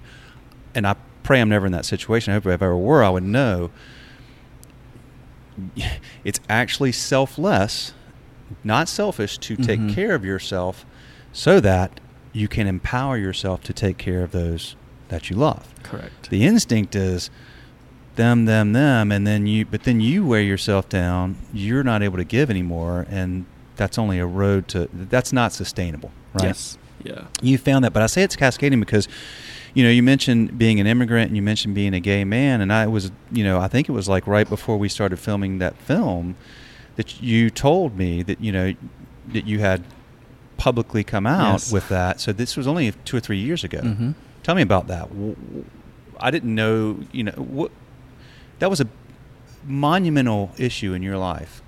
[0.75, 2.31] and I pray I'm never in that situation.
[2.31, 3.71] I hope if I ever were, I would know.
[6.23, 7.93] It's actually selfless,
[8.63, 9.93] not selfish, to take Mhm.
[9.93, 10.85] care of yourself,
[11.33, 11.99] so that
[12.33, 14.75] you can empower yourself to take care of those
[15.09, 15.73] that you love.
[15.83, 16.29] Correct.
[16.29, 17.29] The instinct is
[18.15, 19.65] them, them, them, and then you.
[19.65, 21.37] But then you wear yourself down.
[21.53, 24.89] You're not able to give anymore, and that's only a road to.
[24.93, 26.45] That's not sustainable, right?
[26.45, 26.77] Yes.
[27.03, 27.25] Yeah.
[27.41, 29.07] You found that, but I say it's cascading because,
[29.73, 32.71] you know, you mentioned being an immigrant and you mentioned being a gay man, and
[32.71, 35.75] I was, you know, I think it was like right before we started filming that
[35.77, 36.35] film
[36.95, 38.73] that you told me that you know
[39.29, 39.83] that you had
[40.61, 41.71] publicly come out Yes.
[41.71, 42.21] with that.
[42.21, 43.79] So this was only two or three years ago.
[43.81, 44.13] Mhm.
[44.43, 45.09] Tell me about that.
[46.19, 47.71] I didn't know, you know, what
[48.59, 48.85] that was a
[49.65, 51.63] monumental issue in your life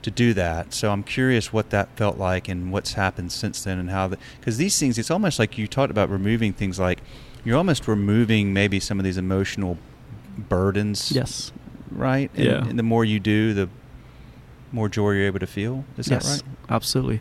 [0.00, 0.72] to do that.
[0.72, 4.08] So I'm curious what that felt like and what's happened since then and how
[4.40, 7.00] because these things it's almost like you talked about removing things like
[7.44, 9.76] you're almost removing maybe some of these emotional
[10.38, 11.12] burdens.
[11.12, 11.52] Yes.
[11.90, 12.30] Right?
[12.34, 12.64] And, Yeah.
[12.66, 13.68] and the more you do, the
[14.72, 15.84] more joy you're able to feel.
[15.98, 16.24] Is yes.
[16.24, 16.42] that right?
[16.70, 17.20] Absolutely.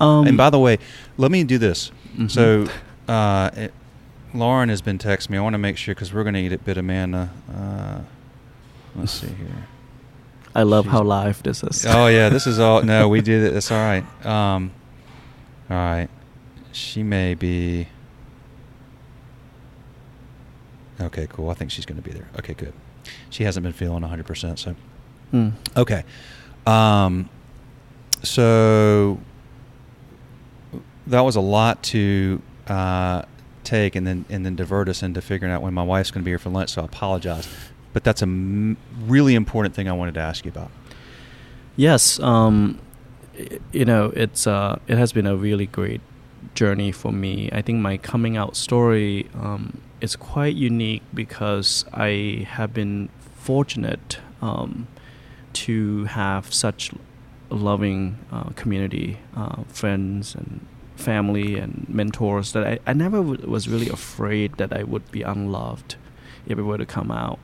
[0.00, 0.78] Um, and by the way,
[1.16, 1.90] let me do this.
[2.16, 2.30] Mhm.
[2.30, 2.66] So,
[3.12, 3.74] uh, it,
[4.34, 5.38] Lauren has been texting me.
[5.38, 7.30] I want to make sure because we're going to eat at Bida Manda.
[7.54, 8.00] Uh,
[8.94, 9.66] let's see here.
[10.54, 11.84] I love she's- how live this is.
[11.86, 12.82] Oh yeah, this is all.
[12.82, 13.54] No, we did it.
[13.54, 14.04] That's all right.
[14.26, 14.72] Um,
[15.70, 16.08] all right.
[16.72, 17.88] She may be.
[21.00, 21.50] Okay, cool.
[21.50, 22.28] I think she's going to be there.
[22.38, 22.72] Okay, good.
[23.30, 24.74] She hasn't been feeling 100%, so
[25.32, 25.52] Mm.
[25.76, 26.04] Okay.
[26.66, 27.28] Um,
[28.22, 29.18] so
[31.06, 33.22] that was a lot to uh,
[33.64, 36.24] take and then and then divert us into figuring out when my wife's going to
[36.24, 36.70] be here for lunch.
[36.70, 37.48] So I apologize,
[37.92, 40.70] but that's a m- really important thing I wanted to ask you about.
[41.76, 42.80] Yes, um,
[43.72, 46.00] you know, it's uh, it has been a really great
[46.54, 47.50] journey for me.
[47.52, 54.18] I think my coming out story um, is quite unique because I have been fortunate
[54.40, 54.86] um,
[55.52, 56.92] to have such
[57.50, 60.66] loving uh, community, uh, friends and
[60.96, 65.22] family and mentors that I, I never w- was really afraid that I would be
[65.22, 65.96] unloved
[66.46, 67.38] if it were to come out.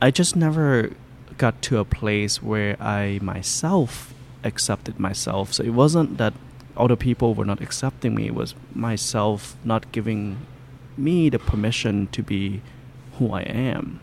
[0.00, 0.92] I just never
[1.38, 4.14] got to a place where I myself
[4.44, 5.52] accepted myself.
[5.52, 6.34] So it wasn't that
[6.76, 10.38] other people were not accepting me, it was myself not giving
[10.96, 12.62] me the permission to be
[13.18, 14.00] who I am.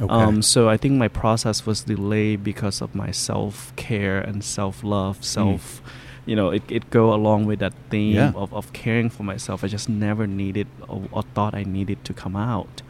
[0.00, 0.12] Okay.
[0.12, 4.84] Um, so I think my process was delayed because of my self care and self
[4.84, 5.82] love, self.
[5.82, 5.90] Mm.
[6.26, 8.32] You know, it, it go along with that theme yeah.
[8.34, 9.64] of, of caring for myself.
[9.64, 12.82] I just never needed or, or thought I needed to come out.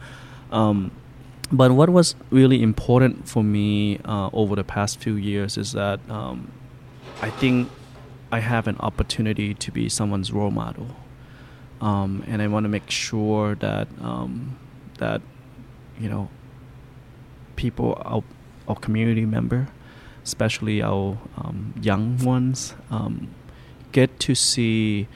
[0.51, 0.91] Um,
[1.51, 5.99] but what was really important for me uh, over the past few years is that
[6.09, 6.51] um,
[7.21, 7.69] I think
[8.31, 10.87] I have an opportunity to be someone's role model,
[11.79, 14.57] um, and I want to make sure that um,
[14.97, 15.21] that
[15.97, 16.29] you know
[17.55, 18.23] people, our,
[18.67, 19.67] our community member,
[20.27, 23.29] especially our um, young ones, um,
[23.93, 25.07] get to see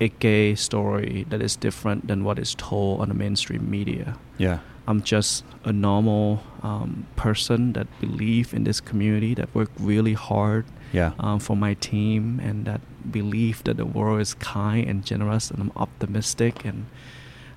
[0.00, 4.16] a gay story that is different than what is told on the mainstream media.
[4.38, 4.60] Yeah.
[4.88, 10.64] I'm just a normal um, person that believe in this community, that work really hard
[10.92, 11.12] yeah.
[11.18, 12.80] um, for my team, and that
[13.12, 16.86] believe that the world is kind and generous, and I'm optimistic, and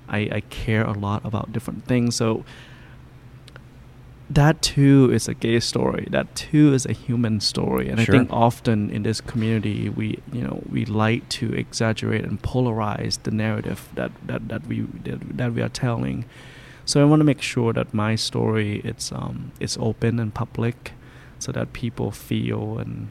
[0.08, 2.16] I, I care a lot about different things.
[2.16, 2.44] So
[4.30, 6.06] that too is a gay story.
[6.10, 8.14] That too is a human story, and sure.
[8.14, 13.22] I think often in this community we you know we like to exaggerate and polarize
[13.22, 16.24] the narrative that that, that we that, that we are telling
[16.86, 20.92] so I want to make sure that my story it's um it's open and public,
[21.38, 23.08] so that people feel and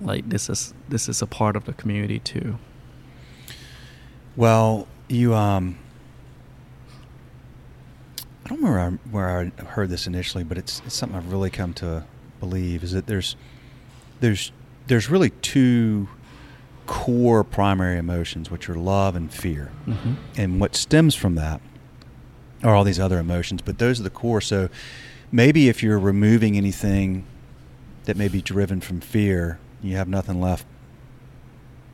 [0.00, 2.58] like this is this is a part of the community too.
[4.36, 5.78] Well, you um.
[8.50, 11.72] I don't remember where I heard this initially, but it's, it's something I've really come
[11.74, 12.04] to
[12.40, 13.36] believe is that there's
[14.18, 14.50] there's
[14.88, 16.08] there's really two
[16.86, 20.14] core primary emotions, which are love and fear, mm-hmm.
[20.36, 21.60] and what stems from that
[22.64, 24.40] are all these other emotions, but those are the core.
[24.40, 24.68] So
[25.30, 27.24] maybe if you're removing anything
[28.04, 30.66] that may be driven from fear, you have nothing left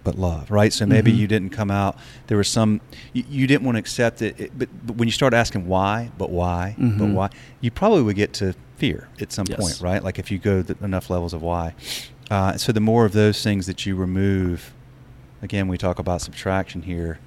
[0.06, 0.72] but love, right?
[0.72, 1.20] So maybe mm-hmm.
[1.20, 1.98] you didn't come out.
[2.28, 2.80] There was some
[3.12, 6.10] you, you didn't want to accept it, it but, but, when you start asking why,
[6.16, 6.98] but why, mm-hmm.
[6.98, 7.30] but why,
[7.60, 9.60] you probably would get to fear at some yes.
[9.60, 10.02] point, right?
[10.02, 11.74] Like if you go enough levels of why.
[12.30, 14.74] Uh, so the more of those things that you remove,
[15.42, 17.18] again, we talk about subtraction here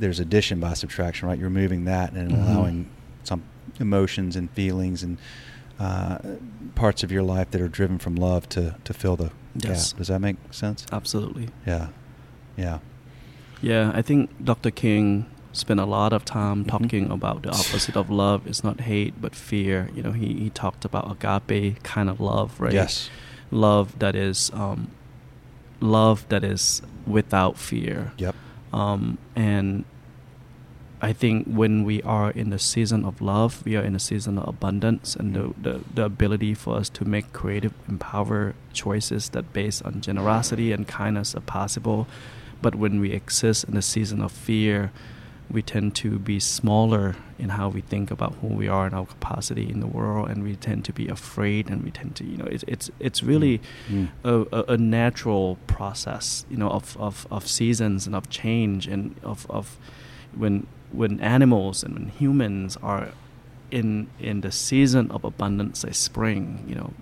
[0.00, 1.38] there's addition by subtraction, right?
[1.38, 2.42] You're removing that and mm-hmm.
[2.42, 2.90] allowing
[3.22, 3.44] some
[3.78, 5.18] emotions and feelings and
[5.78, 6.18] uh,
[6.74, 9.92] parts of your life that are driven from love to, to fill the yes.
[9.92, 9.98] gap.
[9.98, 10.86] Does that make sense?
[10.90, 11.48] Absolutely.
[11.66, 11.88] Yeah.
[12.56, 12.78] Yeah.
[13.62, 14.70] Yeah, I think Dr.
[14.70, 16.70] King spent a lot of time mm-hmm.
[16.70, 19.90] talking about the opposite of love is not hate but fear.
[19.94, 22.72] You know, he, he talked about agape kind of love, right?
[22.72, 23.10] Yes.
[23.50, 24.90] Love that is um,
[25.80, 28.12] love that is without fear.
[28.18, 28.34] Yep.
[28.72, 29.84] Um, and
[31.02, 34.38] I think when we are in the season of love, we are in a season
[34.38, 39.52] of abundance, and the, the, the ability for us to make creative, empower choices that
[39.52, 42.06] based on generosity and kindness are possible.
[42.62, 44.92] But when we exist in a season of fear,
[45.50, 49.06] we tend to be smaller in how we think about who we are and our
[49.06, 52.36] capacity in the world, and we tend to be afraid, and we tend to, you
[52.36, 54.08] know, it's it's it's really mm.
[54.22, 59.50] a, a, natural process, you know, of, of, of seasons and of change and of,
[59.50, 59.76] of
[60.36, 63.08] when when animals and when humans are
[63.70, 66.92] in in the season of abundance, like spring, you know,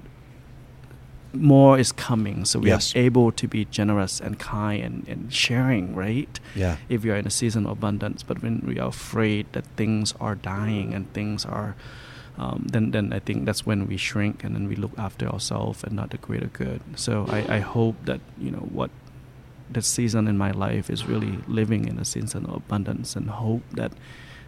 [1.33, 2.45] more is coming.
[2.45, 2.95] So we yes.
[2.95, 6.41] are able to be generous and kind and, and sharing, right?
[6.55, 6.77] Yeah.
[6.89, 10.15] If we are in a season of abundance, but when we are afraid that things
[10.21, 11.77] are dying and things are,
[12.39, 15.85] um, then then I think that's when we shrink and then we look after ourselves
[15.85, 16.81] and not the greater good.
[16.97, 18.91] So I, I hope that you know what
[19.71, 23.63] this season in my life is really living in a season of abundance and hope
[23.73, 23.93] that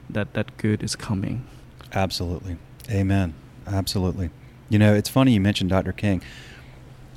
[0.08, 1.44] that that good is coming.
[1.92, 2.56] Absolutely,
[2.88, 3.34] Amen.
[3.66, 4.30] Absolutely.
[4.68, 5.92] You know, it's funny you mentioned Dr.
[5.92, 6.22] King.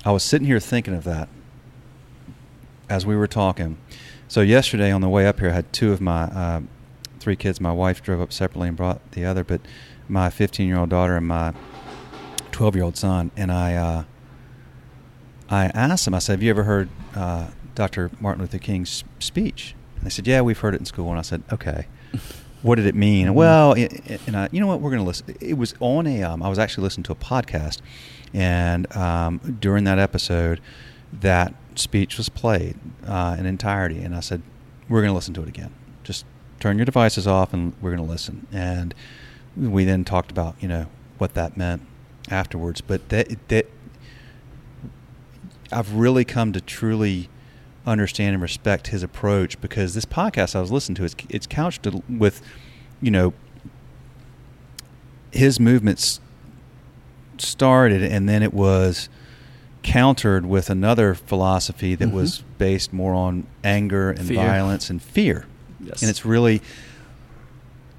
[0.05, 1.29] I was sitting here thinking of that
[2.89, 3.77] as we were talking.
[4.27, 6.61] So yesterday on the way up here, I had two of my uh,
[7.19, 7.61] three kids.
[7.61, 9.61] My wife drove up separately and brought the other, but
[10.09, 11.53] my 15 year old daughter and my
[12.51, 13.31] 12 year old son.
[13.37, 14.03] And I, uh,
[15.49, 16.13] I asked them.
[16.13, 18.11] I said, "Have you ever heard uh, Dr.
[18.19, 21.43] Martin Luther King's speech?" They said, "Yeah, we've heard it in school." And I said,
[21.51, 21.87] "Okay."
[22.61, 23.27] What did it mean?
[23.27, 23.35] Mm-hmm.
[23.35, 24.79] Well, and I, you know what?
[24.79, 25.35] We're going to listen.
[25.41, 26.23] It was on a.
[26.23, 27.81] Um, I was actually listening to a podcast,
[28.33, 30.59] and um, during that episode,
[31.11, 33.99] that speech was played uh, in entirety.
[33.99, 34.41] And I said,
[34.89, 35.71] "We're going to listen to it again.
[36.03, 36.25] Just
[36.59, 38.93] turn your devices off, and we're going to listen." And
[39.55, 41.83] we then talked about you know what that meant
[42.29, 42.81] afterwards.
[42.81, 43.67] But that that
[45.71, 47.29] I've really come to truly
[47.85, 51.85] understand and respect his approach because this podcast I was listening to it's, it's couched
[52.07, 52.41] with
[53.01, 53.33] you know
[55.31, 56.21] his movements
[57.37, 59.09] started and then it was
[59.81, 62.15] countered with another philosophy that mm-hmm.
[62.15, 64.37] was based more on anger and fear.
[64.37, 65.45] violence and fear
[65.81, 66.01] yes.
[66.01, 66.61] and it's really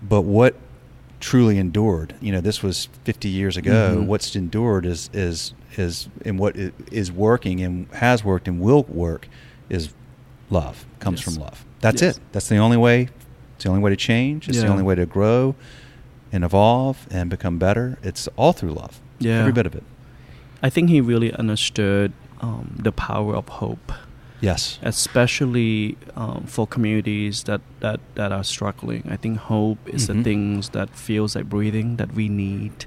[0.03, 0.55] but what
[1.20, 4.07] truly endured you know this was 50 years ago mm-hmm.
[4.07, 9.28] what's endured is is is and what is working and has worked and will work
[9.68, 9.93] is
[10.51, 10.87] love.
[11.01, 11.35] Comes yes.
[11.35, 11.64] from love.
[11.80, 12.16] That's yes.
[12.16, 12.22] it.
[12.32, 13.09] That's the only way.
[13.55, 14.49] It's the only way to change.
[14.49, 14.64] It's yeah.
[14.64, 15.55] the only way to grow
[16.32, 17.99] and evolve and become better.
[18.03, 19.01] It's all through love.
[19.25, 19.85] Yeah, every bit of it.
[20.62, 23.93] I think he really understood um, the power of hope.
[24.41, 29.03] Yes, especially um, for communities that, that, that are struggling.
[29.09, 30.18] I think hope is mm-hmm.
[30.18, 32.85] the things that feels like breathing that we need,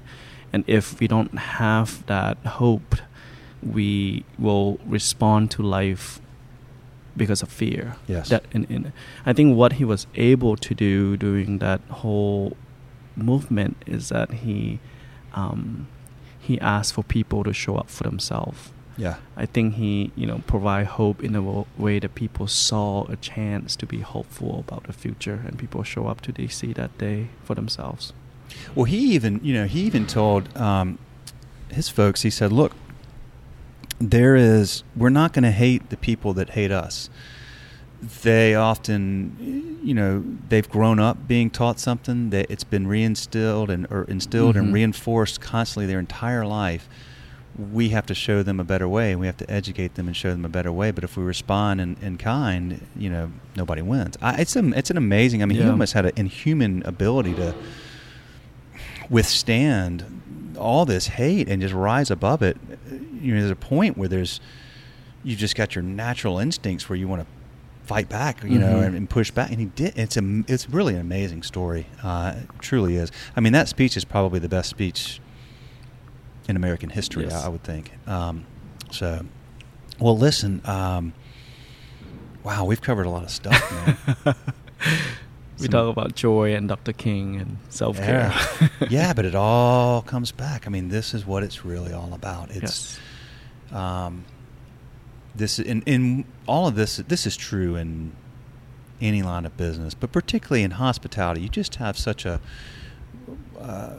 [0.52, 2.96] and if we don't have that hope,
[3.62, 6.20] we will respond to life
[7.16, 7.96] because of fear.
[8.06, 8.28] Yes.
[8.28, 8.92] That in, in
[9.26, 12.56] I think what he was able to do during that whole
[13.16, 14.78] movement is that he
[15.34, 15.88] um,
[16.48, 18.70] he asked for people to show up for themselves.
[18.96, 19.16] Yeah.
[19.36, 21.42] I think he, you know, provide hope in a
[21.76, 26.06] way that people saw a chance to be hopeful about the future, and people show
[26.06, 28.14] up to DC that day for themselves.
[28.74, 30.98] Well, he even, you know, he even told um,
[31.70, 32.22] his folks.
[32.22, 32.72] He said, "Look,
[34.00, 37.10] there is we're not going to hate the people that hate us
[38.00, 43.86] they often you know they've grown up being taught something that it's been reinstilled and
[43.90, 44.66] or instilled mm-hmm.
[44.66, 46.88] and reinforced constantly their entire life
[47.72, 50.30] we have to show them a better way we have to educate them and show
[50.30, 54.16] them a better way but if we respond in, in kind you know nobody wins
[54.22, 55.64] I, it's, a, it's an amazing i mean yeah.
[55.64, 57.52] he almost had an inhuman ability to
[59.10, 62.56] withstand all this hate and just rise above it
[63.20, 64.40] you know, there's a point where there's
[65.24, 67.37] you just got your natural instincts where you want to
[67.88, 68.60] fight back, you mm-hmm.
[68.60, 69.50] know, and, and, push back.
[69.50, 69.98] And he did.
[69.98, 71.86] It's a it's really an amazing story.
[72.02, 73.10] Uh, it truly is.
[73.34, 75.20] I mean, that speech is probably the best speech
[76.48, 77.24] in American history.
[77.24, 77.32] Yes.
[77.32, 77.92] I, I, would think.
[78.06, 78.44] Um,
[78.90, 79.24] so,
[79.98, 80.60] well, listen.
[80.64, 81.14] Um,
[82.44, 83.96] wow, we've covered a lot of stuff, man.
[85.58, 86.92] we Some, talk about joy and Dr.
[86.92, 88.34] King and self care.
[88.60, 88.68] Yeah.
[88.90, 90.66] yeah, but it all comes back.
[90.66, 92.50] I mean, this is what it's really all about.
[92.50, 93.00] It's yes
[93.72, 94.24] um,
[95.38, 98.12] this in in all of this, this is true in
[99.00, 102.40] any line of business, but particularly in hospitality, you just have such a
[103.60, 103.94] uh,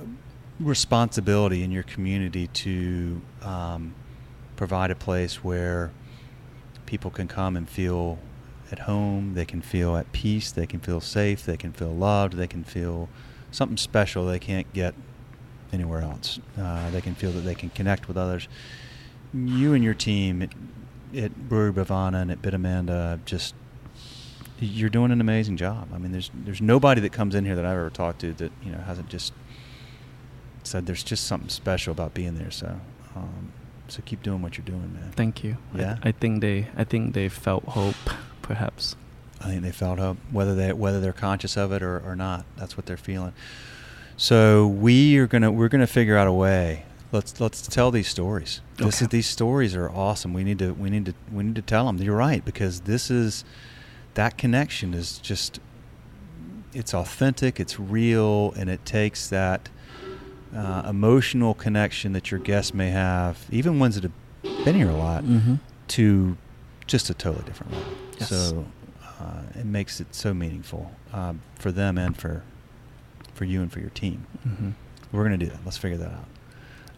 [0.60, 3.94] responsibility in your community to um,
[4.58, 5.92] provide a place where
[6.86, 8.20] people can come and feel
[8.72, 12.34] at home, they can feel at peace, they can feel safe, they can feel loved,
[12.34, 13.10] they can feel
[13.52, 14.94] something special they can't get
[15.72, 16.40] anywhere else.
[16.58, 18.48] Uh, they can feel that they can connect with others
[19.34, 20.48] you and your team
[21.16, 23.55] at, Brewery Bhavana and at Bida Manda, just
[24.60, 25.89] you're doing an amazing job.
[25.93, 28.51] I mean, there's there's nobody that comes in here that I've ever talked to that
[28.64, 29.34] you know hasn't just
[30.64, 32.51] said there's just something special about being there.
[32.51, 32.80] So,
[33.16, 33.51] um,
[33.88, 35.12] so keep doing what you're doing, man.
[35.16, 35.57] Thank you.
[35.74, 37.95] Yeah, I, I, think they I think they felt hope,
[38.41, 38.95] perhaps.
[39.41, 42.45] I think they felt hope, whether they whether they're conscious of it or, or not.
[42.57, 43.34] That's what they're feeling.
[44.18, 48.62] So we are gonna we're gonna figure out a way let's let's tell these stories.
[48.76, 48.86] Okay.
[48.86, 50.34] This is these stories are awesome.
[50.34, 51.97] We need to we need to we need to tell them.
[51.97, 53.43] You're right because this is
[54.14, 55.60] that connection is just
[56.74, 59.70] it's authentic, it's real, and it takes that
[60.55, 64.95] uh, emotional connection that your guests may have, even ones that have been here a
[64.95, 65.55] lot, mm-hmm.
[65.88, 66.38] to
[66.88, 67.93] just a totally different level.
[68.20, 68.30] Yes.
[68.30, 68.66] So
[69.20, 72.43] uh, it makes it so meaningful uh, for them and for
[73.34, 74.26] for you and for your team.
[74.47, 74.72] Mm-hmm.
[75.12, 75.62] We're going to do that.
[75.66, 76.26] Let's figure that out.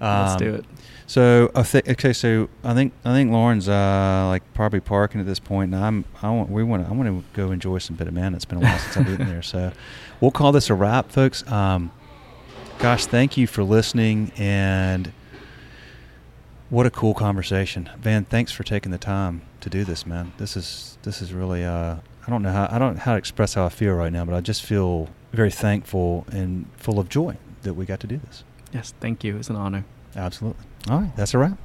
[0.02, 0.66] Um, Let's do um, it.
[1.06, 2.14] So I think okay.
[2.14, 6.06] So I think I think Lauren's uh, like probably parking at this point, and I'm
[6.22, 8.38] I want we want I want to go enjoy some Bida Manda.
[8.38, 9.72] It's been a while since I've been there, so
[10.22, 11.46] we'll call this a wrap, folks.
[11.52, 11.92] Um,
[12.80, 15.12] gosh, thank you for listening, and
[16.70, 18.26] what a cool conversation, Van.
[18.26, 20.32] Thanks for taking the time to do this, man.
[20.38, 23.18] This is this is really uh, I don't know how I don't know how to
[23.18, 27.10] express how I feel right now, but I just feel very thankful and full of
[27.10, 28.44] joy that we got to do this.
[28.72, 29.38] Yes, thank you.
[29.38, 29.86] It's an honor.
[30.16, 30.66] Absolutely.
[30.90, 31.58] All right, that's a wrap.